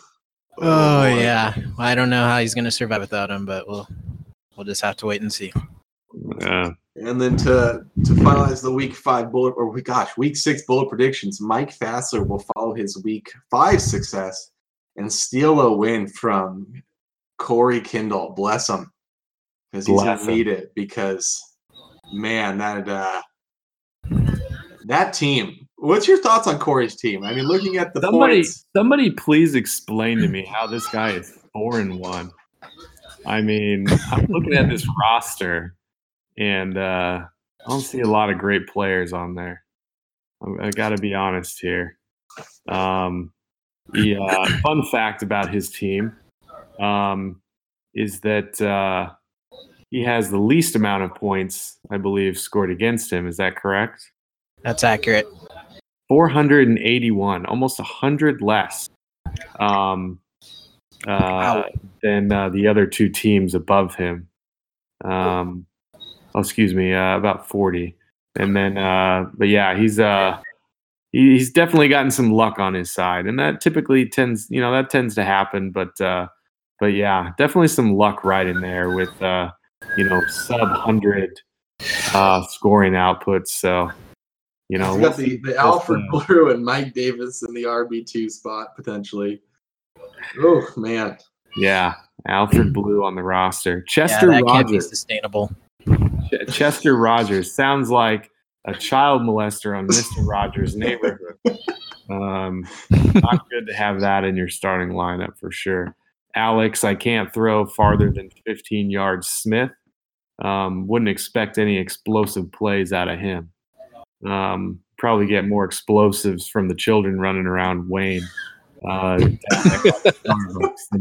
Oh 0.64 1.02
boy. 1.02 1.18
yeah, 1.18 1.54
well, 1.76 1.88
I 1.88 1.94
don't 1.96 2.08
know 2.08 2.24
how 2.24 2.38
he's 2.38 2.54
gonna 2.54 2.70
survive 2.70 3.00
without 3.00 3.30
him, 3.30 3.44
but 3.44 3.66
we'll 3.66 3.88
we'll 4.56 4.64
just 4.64 4.80
have 4.82 4.96
to 4.98 5.06
wait 5.06 5.20
and 5.20 5.32
see. 5.32 5.52
Yeah. 6.40 6.70
And 6.96 7.20
then 7.20 7.36
to 7.38 7.84
to 8.04 8.12
finalize 8.12 8.62
the 8.62 8.72
week 8.72 8.94
five 8.94 9.32
bullet 9.32 9.54
or 9.56 9.70
we 9.70 9.82
gosh, 9.82 10.16
week 10.16 10.36
six 10.36 10.62
bullet 10.62 10.88
predictions, 10.88 11.40
Mike 11.40 11.76
Fassler 11.76 12.24
will 12.26 12.44
follow 12.54 12.74
his 12.74 13.02
week 13.02 13.32
five 13.50 13.82
success 13.82 14.52
and 14.96 15.12
steal 15.12 15.60
a 15.60 15.76
win 15.76 16.06
from 16.06 16.82
Corey 17.38 17.80
Kindle. 17.80 18.30
Bless 18.30 18.68
him. 18.68 18.92
Because 19.72 19.86
he's 19.86 19.94
Bless 20.00 20.20
gonna 20.20 20.32
need 20.32 20.46
it 20.46 20.72
because 20.76 21.42
man, 22.12 22.58
that 22.58 22.88
uh 22.88 23.22
that 24.84 25.12
team. 25.12 25.66
What's 25.82 26.06
your 26.06 26.18
thoughts 26.18 26.46
on 26.46 26.60
Corey's 26.60 26.94
team? 26.94 27.24
I 27.24 27.34
mean, 27.34 27.46
looking 27.46 27.76
at 27.76 27.92
the 27.92 28.00
somebody, 28.00 28.36
points. 28.36 28.66
somebody, 28.76 29.10
please 29.10 29.56
explain 29.56 30.18
to 30.18 30.28
me 30.28 30.44
how 30.44 30.68
this 30.68 30.86
guy 30.86 31.10
is 31.10 31.36
four 31.52 31.80
and 31.80 31.98
one. 31.98 32.30
I 33.26 33.40
mean, 33.40 33.88
I'm 34.12 34.26
looking 34.28 34.54
at 34.54 34.68
this 34.68 34.86
roster, 35.00 35.74
and 36.38 36.78
uh, 36.78 37.22
I 37.66 37.68
don't 37.68 37.80
see 37.80 37.98
a 37.98 38.06
lot 38.06 38.30
of 38.30 38.38
great 38.38 38.68
players 38.68 39.12
on 39.12 39.34
there. 39.34 39.64
I, 40.40 40.68
I 40.68 40.70
got 40.70 40.90
to 40.90 40.98
be 40.98 41.14
honest 41.14 41.58
here. 41.60 41.98
Um, 42.68 43.32
the 43.92 44.18
uh, 44.18 44.58
fun 44.62 44.84
fact 44.84 45.24
about 45.24 45.52
his 45.52 45.68
team 45.68 46.14
um, 46.78 47.42
is 47.92 48.20
that 48.20 48.60
uh, 48.60 49.10
he 49.90 50.04
has 50.04 50.30
the 50.30 50.38
least 50.38 50.76
amount 50.76 51.02
of 51.02 51.12
points, 51.16 51.78
I 51.90 51.96
believe, 51.96 52.38
scored 52.38 52.70
against 52.70 53.12
him. 53.12 53.26
Is 53.26 53.38
that 53.38 53.56
correct? 53.56 54.12
That's 54.62 54.84
accurate. 54.84 55.26
481, 56.08 57.46
almost 57.46 57.78
100 57.78 58.42
less 58.42 58.88
um, 59.58 60.18
uh, 61.06 61.10
Wow. 61.10 61.64
than 62.02 62.30
uh, 62.30 62.48
the 62.50 62.66
other 62.66 62.86
two 62.86 63.08
teams 63.08 63.54
above 63.54 63.94
him. 63.94 64.28
Um, 65.04 65.66
oh, 66.34 66.40
excuse 66.40 66.74
me, 66.74 66.92
uh, 66.92 67.16
about 67.16 67.48
40. 67.48 67.96
And 68.36 68.56
then, 68.56 68.78
uh, 68.78 69.26
but 69.34 69.48
yeah, 69.48 69.76
he's 69.76 69.98
uh, 70.00 70.38
he, 71.12 71.32
he's 71.32 71.52
definitely 71.52 71.88
gotten 71.88 72.10
some 72.10 72.32
luck 72.32 72.58
on 72.58 72.72
his 72.72 72.90
side, 72.90 73.26
and 73.26 73.38
that 73.38 73.60
typically 73.60 74.08
tends, 74.08 74.46
you 74.48 74.60
know, 74.60 74.72
that 74.72 74.88
tends 74.88 75.14
to 75.16 75.24
happen. 75.24 75.70
But 75.70 76.00
uh, 76.00 76.28
but 76.80 76.94
yeah, 76.94 77.32
definitely 77.36 77.68
some 77.68 77.94
luck 77.94 78.24
right 78.24 78.46
in 78.46 78.62
there 78.62 78.90
with 78.90 79.20
uh, 79.22 79.50
you 79.98 80.04
know 80.04 80.22
sub 80.28 80.66
hundred 80.70 81.40
uh, 82.14 82.42
scoring 82.46 82.94
outputs. 82.94 83.48
So 83.48 83.90
you 84.72 84.78
know, 84.78 84.94
He's 84.96 85.06
got 85.06 85.16
the, 85.18 85.36
the 85.44 85.54
Alfred 85.54 86.00
Blue 86.10 86.50
and 86.50 86.64
Mike 86.64 86.94
Davis 86.94 87.42
in 87.42 87.52
the 87.52 87.64
RB 87.64 88.06
two 88.06 88.30
spot 88.30 88.74
potentially. 88.74 89.42
Oh 90.38 90.66
man, 90.78 91.18
Yeah, 91.58 91.92
Alfred 92.26 92.72
Blue 92.72 93.04
on 93.04 93.14
the 93.14 93.22
roster. 93.22 93.82
Chester 93.82 94.32
yeah, 94.32 94.38
that 94.40 94.46
can't 94.46 94.66
be 94.68 94.72
Rogers. 94.76 94.88
sustainable. 94.88 95.52
Ch- 95.86 96.50
Chester 96.54 96.96
Rogers 96.96 97.52
sounds 97.52 97.90
like 97.90 98.30
a 98.64 98.72
child 98.72 99.20
molester 99.20 99.76
on 99.76 99.84
Mister 99.88 100.22
Rogers' 100.26 100.74
Neighborhood. 100.74 101.36
Um, 102.08 102.66
not 102.90 103.46
good 103.50 103.66
to 103.66 103.74
have 103.74 104.00
that 104.00 104.24
in 104.24 104.36
your 104.36 104.48
starting 104.48 104.94
lineup 104.96 105.36
for 105.38 105.52
sure. 105.52 105.94
Alex, 106.34 106.82
I 106.82 106.94
can't 106.94 107.30
throw 107.34 107.66
farther 107.66 108.10
than 108.10 108.30
15 108.46 108.88
yards. 108.90 109.28
Smith, 109.28 109.72
um, 110.42 110.86
wouldn't 110.86 111.10
expect 111.10 111.58
any 111.58 111.76
explosive 111.76 112.50
plays 112.52 112.94
out 112.94 113.08
of 113.08 113.18
him. 113.18 113.50
Um, 114.24 114.80
probably 114.98 115.26
get 115.26 115.46
more 115.46 115.64
explosives 115.64 116.48
from 116.48 116.68
the 116.68 116.74
children 116.74 117.18
running 117.18 117.46
around 117.46 117.88
Wayne 117.88 118.22
uh, 118.88 119.18
than 119.18 119.38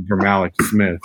from 0.08 0.22
Alex 0.22 0.70
Smith. 0.70 1.00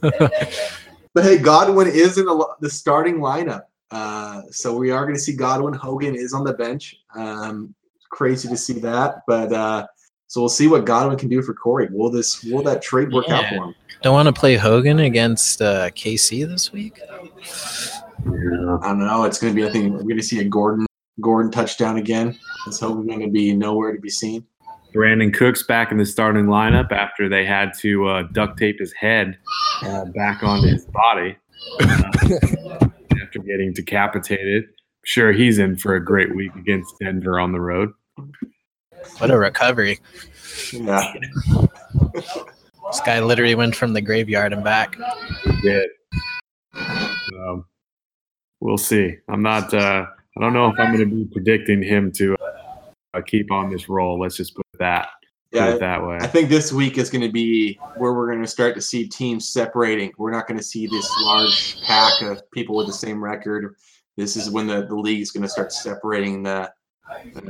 But 0.00 1.24
hey, 1.24 1.38
Godwin 1.38 1.86
is 1.86 2.18
in 2.18 2.26
the, 2.26 2.32
lo- 2.32 2.54
the 2.60 2.68
starting 2.68 3.18
lineup. 3.18 3.62
Uh, 3.90 4.42
so 4.50 4.76
we 4.76 4.90
are 4.90 5.04
going 5.04 5.14
to 5.14 5.20
see 5.20 5.34
Godwin. 5.34 5.72
Hogan 5.72 6.16
is 6.16 6.32
on 6.32 6.44
the 6.44 6.54
bench. 6.54 6.96
Um, 7.14 7.74
crazy 8.10 8.48
to 8.48 8.56
see 8.56 8.80
that. 8.80 9.22
But 9.28 9.52
uh, 9.52 9.86
so 10.26 10.40
we'll 10.40 10.48
see 10.48 10.66
what 10.66 10.84
Godwin 10.84 11.16
can 11.16 11.28
do 11.28 11.40
for 11.42 11.54
Corey. 11.54 11.88
Will 11.92 12.10
this 12.10 12.42
will 12.44 12.62
that 12.64 12.82
trade 12.82 13.12
work 13.12 13.28
out 13.28 13.48
for 13.48 13.54
him? 13.54 13.74
Don't 14.02 14.14
want 14.14 14.26
to 14.26 14.32
play 14.32 14.56
Hogan 14.56 14.98
against 14.98 15.62
uh, 15.62 15.90
KC 15.90 16.46
this 16.48 16.72
week. 16.72 17.00
Yeah. 17.06 18.78
I 18.82 18.88
don't 18.88 18.98
know. 18.98 19.24
It's 19.24 19.40
going 19.40 19.54
to 19.54 19.56
be. 19.56 19.66
I 19.66 19.70
think 19.70 19.92
we're 19.92 20.02
going 20.02 20.16
to 20.16 20.22
see 20.22 20.40
a 20.40 20.44
Gordon 20.44 20.86
Gordon 21.20 21.50
touchdown 21.50 21.96
again. 21.96 22.38
Is 22.66 22.80
Hogan 22.80 23.06
going 23.06 23.20
to 23.20 23.30
be 23.30 23.54
nowhere 23.54 23.92
to 23.92 24.00
be 24.00 24.10
seen? 24.10 24.46
Brandin 24.94 25.34
Cooks 25.34 25.62
back 25.64 25.90
in 25.90 25.98
the 25.98 26.06
starting 26.06 26.46
lineup 26.46 26.92
after 26.92 27.28
they 27.28 27.44
had 27.44 27.72
to 27.80 28.06
uh, 28.06 28.22
duct 28.32 28.58
tape 28.58 28.78
his 28.78 28.92
head 28.92 29.36
uh, 29.82 30.04
back 30.06 30.42
onto 30.42 30.68
his 30.68 30.86
body 30.86 31.36
uh, 31.80 32.02
after 33.22 33.38
getting 33.40 33.72
decapitated. 33.72 34.64
Sure, 35.04 35.32
he's 35.32 35.58
in 35.58 35.76
for 35.76 35.96
a 35.96 36.04
great 36.04 36.34
week 36.34 36.54
against 36.54 36.94
Denver 37.00 37.40
on 37.40 37.52
the 37.52 37.60
road. 37.60 37.90
What 39.18 39.30
a 39.30 39.36
recovery! 39.36 39.98
Yeah. 40.72 41.12
This 42.14 43.00
guy 43.00 43.20
literally 43.20 43.54
went 43.54 43.74
from 43.74 43.92
the 43.92 44.00
graveyard 44.00 44.52
and 44.52 44.62
back. 44.62 44.96
Did. 45.62 45.90
Um, 46.74 47.64
we'll 48.60 48.78
see. 48.78 49.16
I'm 49.28 49.42
not. 49.42 49.74
Uh, 49.74 50.06
I 50.36 50.40
don't 50.40 50.52
know 50.52 50.68
if 50.68 50.78
I'm 50.80 50.92
going 50.92 51.08
to 51.08 51.14
be 51.14 51.24
predicting 51.26 51.82
him 51.82 52.10
to 52.12 52.36
uh, 53.14 53.20
keep 53.24 53.52
on 53.52 53.70
this 53.70 53.88
roll. 53.88 54.18
Let's 54.18 54.36
just 54.36 54.56
put 54.56 54.66
that 54.80 55.08
put 55.52 55.58
Yeah. 55.58 55.74
it 55.74 55.80
that 55.80 56.04
way. 56.04 56.18
I 56.20 56.26
think 56.26 56.48
this 56.48 56.72
week 56.72 56.98
is 56.98 57.08
going 57.08 57.22
to 57.22 57.30
be 57.30 57.78
where 57.96 58.12
we're 58.12 58.26
going 58.26 58.42
to 58.42 58.48
start 58.48 58.74
to 58.74 58.80
see 58.80 59.06
teams 59.06 59.48
separating. 59.48 60.12
We're 60.18 60.32
not 60.32 60.48
going 60.48 60.58
to 60.58 60.64
see 60.64 60.88
this 60.88 61.08
large 61.22 61.80
pack 61.82 62.22
of 62.22 62.50
people 62.50 62.74
with 62.76 62.88
the 62.88 62.92
same 62.92 63.22
record. 63.22 63.76
This 64.16 64.36
is 64.36 64.50
when 64.50 64.66
the, 64.66 64.86
the 64.86 64.96
league 64.96 65.20
is 65.20 65.30
going 65.30 65.44
to 65.44 65.48
start 65.48 65.72
separating 65.72 66.42
the 66.42 66.72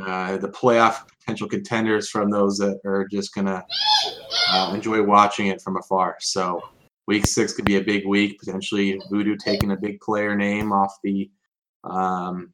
uh, 0.06 0.36
the 0.36 0.48
playoff 0.48 1.06
potential 1.20 1.48
contenders 1.48 2.10
from 2.10 2.28
those 2.28 2.58
that 2.58 2.80
are 2.84 3.06
just 3.10 3.34
going 3.34 3.46
to 3.46 3.64
uh, 4.50 4.72
enjoy 4.74 5.02
watching 5.02 5.46
it 5.46 5.62
from 5.62 5.76
afar. 5.76 6.16
So 6.20 6.60
week 7.06 7.24
six 7.26 7.52
could 7.54 7.64
be 7.64 7.76
a 7.76 7.80
big 7.80 8.04
week. 8.06 8.38
Potentially 8.40 9.00
Voodoo 9.10 9.36
taking 9.36 9.70
a 9.70 9.76
big 9.76 10.00
player 10.00 10.34
name 10.36 10.72
off 10.72 10.96
the 11.02 11.30
um, 11.84 12.52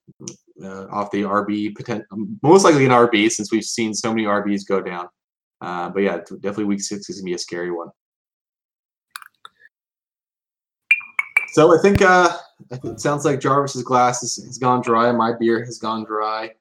uh, 0.62 0.86
off 0.88 1.10
the 1.10 1.22
RB, 1.22 1.72
poten- 1.72 2.04
most 2.42 2.64
likely 2.64 2.84
an 2.84 2.90
RB 2.90 3.30
since 3.30 3.50
we've 3.52 3.64
seen 3.64 3.94
so 3.94 4.10
many 4.10 4.24
RBs 4.24 4.66
go 4.66 4.80
down. 4.80 5.08
Uh, 5.60 5.90
but 5.90 6.00
yeah, 6.00 6.18
definitely 6.18 6.64
week 6.64 6.80
six 6.80 7.08
is 7.08 7.20
gonna 7.20 7.26
be 7.26 7.34
a 7.34 7.38
scary 7.38 7.70
one. 7.70 7.88
So 11.52 11.76
I 11.76 11.82
think 11.82 12.00
uh, 12.00 12.36
it 12.70 13.00
sounds 13.00 13.24
like 13.24 13.40
Jarvis's 13.40 13.82
glass 13.82 14.20
has, 14.20 14.36
has 14.44 14.58
gone 14.58 14.82
dry. 14.82 15.10
My 15.12 15.32
beer 15.38 15.64
has 15.64 15.78
gone 15.78 16.04
dry. 16.04 16.52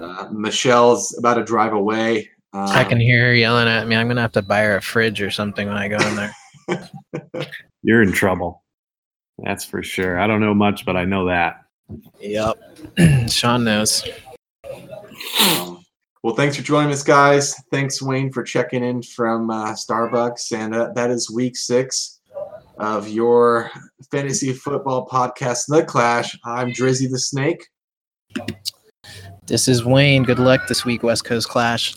Uh, 0.00 0.28
Michelle's 0.32 1.16
about 1.18 1.34
to 1.34 1.44
drive 1.44 1.72
away. 1.72 2.30
Um, 2.54 2.68
I 2.68 2.84
can 2.84 3.00
hear 3.00 3.26
her 3.26 3.34
yelling 3.34 3.68
at 3.68 3.86
me. 3.86 3.96
I'm 3.96 4.08
gonna 4.08 4.20
have 4.20 4.32
to 4.32 4.42
buy 4.42 4.62
her 4.62 4.76
a 4.76 4.82
fridge 4.82 5.22
or 5.22 5.30
something 5.30 5.68
when 5.68 5.76
I 5.76 5.88
go 5.88 5.96
in 5.96 6.16
there. 6.16 7.46
You're 7.82 8.02
in 8.02 8.12
trouble. 8.12 8.62
That's 9.38 9.64
for 9.64 9.82
sure. 9.82 10.18
I 10.18 10.26
don't 10.26 10.40
know 10.40 10.54
much, 10.54 10.84
but 10.84 10.96
I 10.96 11.04
know 11.04 11.26
that. 11.26 11.61
Yep. 12.20 12.58
Sean 13.28 13.64
knows. 13.64 14.08
Um, 15.40 15.84
well, 16.22 16.34
thanks 16.34 16.56
for 16.56 16.62
joining 16.62 16.92
us, 16.92 17.02
guys. 17.02 17.54
Thanks, 17.70 18.00
Wayne, 18.00 18.32
for 18.32 18.42
checking 18.42 18.84
in 18.84 19.02
from 19.02 19.50
uh, 19.50 19.72
Starbucks. 19.72 20.56
And 20.56 20.74
uh, 20.74 20.90
that 20.94 21.10
is 21.10 21.30
week 21.30 21.56
six 21.56 22.20
of 22.78 23.08
your 23.08 23.70
fantasy 24.10 24.52
football 24.52 25.06
podcast, 25.06 25.66
The 25.68 25.84
Clash. 25.84 26.38
I'm 26.44 26.70
Drizzy 26.70 27.10
the 27.10 27.18
Snake. 27.18 27.66
This 29.46 29.68
is 29.68 29.84
Wayne. 29.84 30.22
Good 30.22 30.38
luck 30.38 30.68
this 30.68 30.84
week, 30.84 31.02
West 31.02 31.24
Coast 31.24 31.48
Clash. 31.48 31.96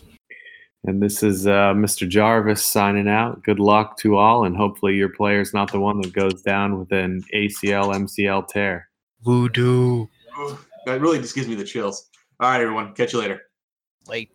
And 0.87 1.01
this 1.01 1.23
is 1.23 1.47
uh, 1.47 1.73
Mr. 1.73 2.07
Jarvis 2.07 2.63
signing 2.63 3.07
out. 3.07 3.43
Good 3.43 3.59
luck 3.59 3.97
to 3.99 4.17
all, 4.17 4.45
and 4.45 4.55
hopefully 4.55 4.95
your 4.95 5.09
player's 5.09 5.53
not 5.53 5.71
the 5.71 5.79
one 5.79 5.99
that 6.01 6.13
goes 6.13 6.41
down 6.41 6.77
with 6.77 6.91
an 6.91 7.23
ACL, 7.33 7.93
MCL 7.93 8.47
tear. 8.47 8.87
Voodoo. 9.25 10.05
That 10.85 11.01
really 11.01 11.17
just 11.19 11.33
gives 11.33 11.47
me 11.47 11.55
the 11.55 11.63
chills. 11.63 12.09
All 12.39 12.49
right, 12.49 12.61
everyone. 12.61 12.93
Catch 12.93 13.13
you 13.13 13.19
later. 13.19 13.41
Late. 14.07 14.29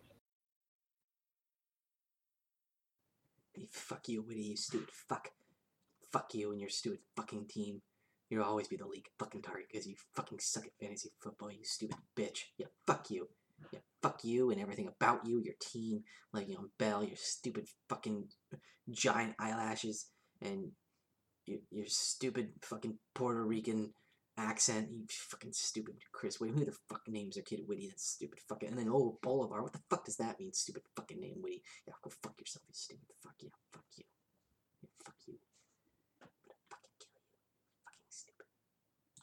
Hey, 3.53 3.67
fuck 3.71 4.09
you, 4.09 4.21
Witty, 4.21 4.41
you 4.41 4.57
stupid 4.57 4.89
fuck. 4.91 5.29
Fuck 6.11 6.33
you 6.33 6.51
and 6.51 6.59
your 6.59 6.69
stupid 6.69 6.99
fucking 7.15 7.47
team. 7.47 7.81
You'll 8.29 8.43
always 8.43 8.67
be 8.67 8.75
the 8.75 8.85
league 8.85 9.07
fucking 9.17 9.43
target 9.43 9.67
because 9.71 9.87
you 9.87 9.95
fucking 10.13 10.39
suck 10.39 10.65
at 10.65 10.77
fantasy 10.77 11.11
football, 11.21 11.51
you 11.51 11.63
stupid 11.63 11.97
bitch. 12.17 12.39
Yeah, 12.57 12.67
fuck 12.85 13.09
you. 13.09 13.29
Yeah, 13.71 13.79
fuck 14.01 14.25
you 14.25 14.51
and 14.51 14.59
everything 14.59 14.87
about 14.87 15.25
you, 15.25 15.39
your 15.39 15.53
team, 15.61 16.03
like 16.33 16.47
Le'Veon 16.47 16.69
Bell, 16.77 17.03
your 17.03 17.15
stupid 17.15 17.67
fucking 17.87 18.25
giant 18.89 19.35
eyelashes, 19.39 20.07
and 20.41 20.71
your, 21.45 21.59
your 21.69 21.85
stupid 21.87 22.49
fucking 22.61 22.97
Puerto 23.13 23.45
Rican 23.45 23.93
accent. 24.41 24.89
You 24.91 25.05
fucking 25.09 25.53
stupid 25.53 25.95
Chris 26.11 26.39
Whitty. 26.39 26.53
Who 26.53 26.65
the 26.65 26.77
fuck 26.89 27.01
names 27.07 27.35
their 27.35 27.43
kid 27.43 27.61
Whitty? 27.65 27.87
That's 27.87 28.05
stupid 28.05 28.39
fucking. 28.47 28.69
And 28.69 28.77
then 28.77 28.89
oh 28.89 29.19
Bolivar. 29.21 29.61
What 29.61 29.73
the 29.73 29.81
fuck 29.89 30.05
does 30.05 30.17
that 30.17 30.39
mean? 30.39 30.53
Stupid 30.53 30.83
fucking 30.95 31.19
name 31.19 31.37
Whitty. 31.41 31.61
Yeah, 31.87 31.93
go 32.03 32.11
fuck 32.23 32.35
yourself. 32.39 32.63
You 32.67 32.73
stupid. 32.73 33.05
Fuck 33.23 33.35
you. 33.39 33.49
Fuck 33.71 33.85
you. 33.97 34.03
Yeah, 34.81 34.89
fuck 35.05 35.15
you. 35.27 35.35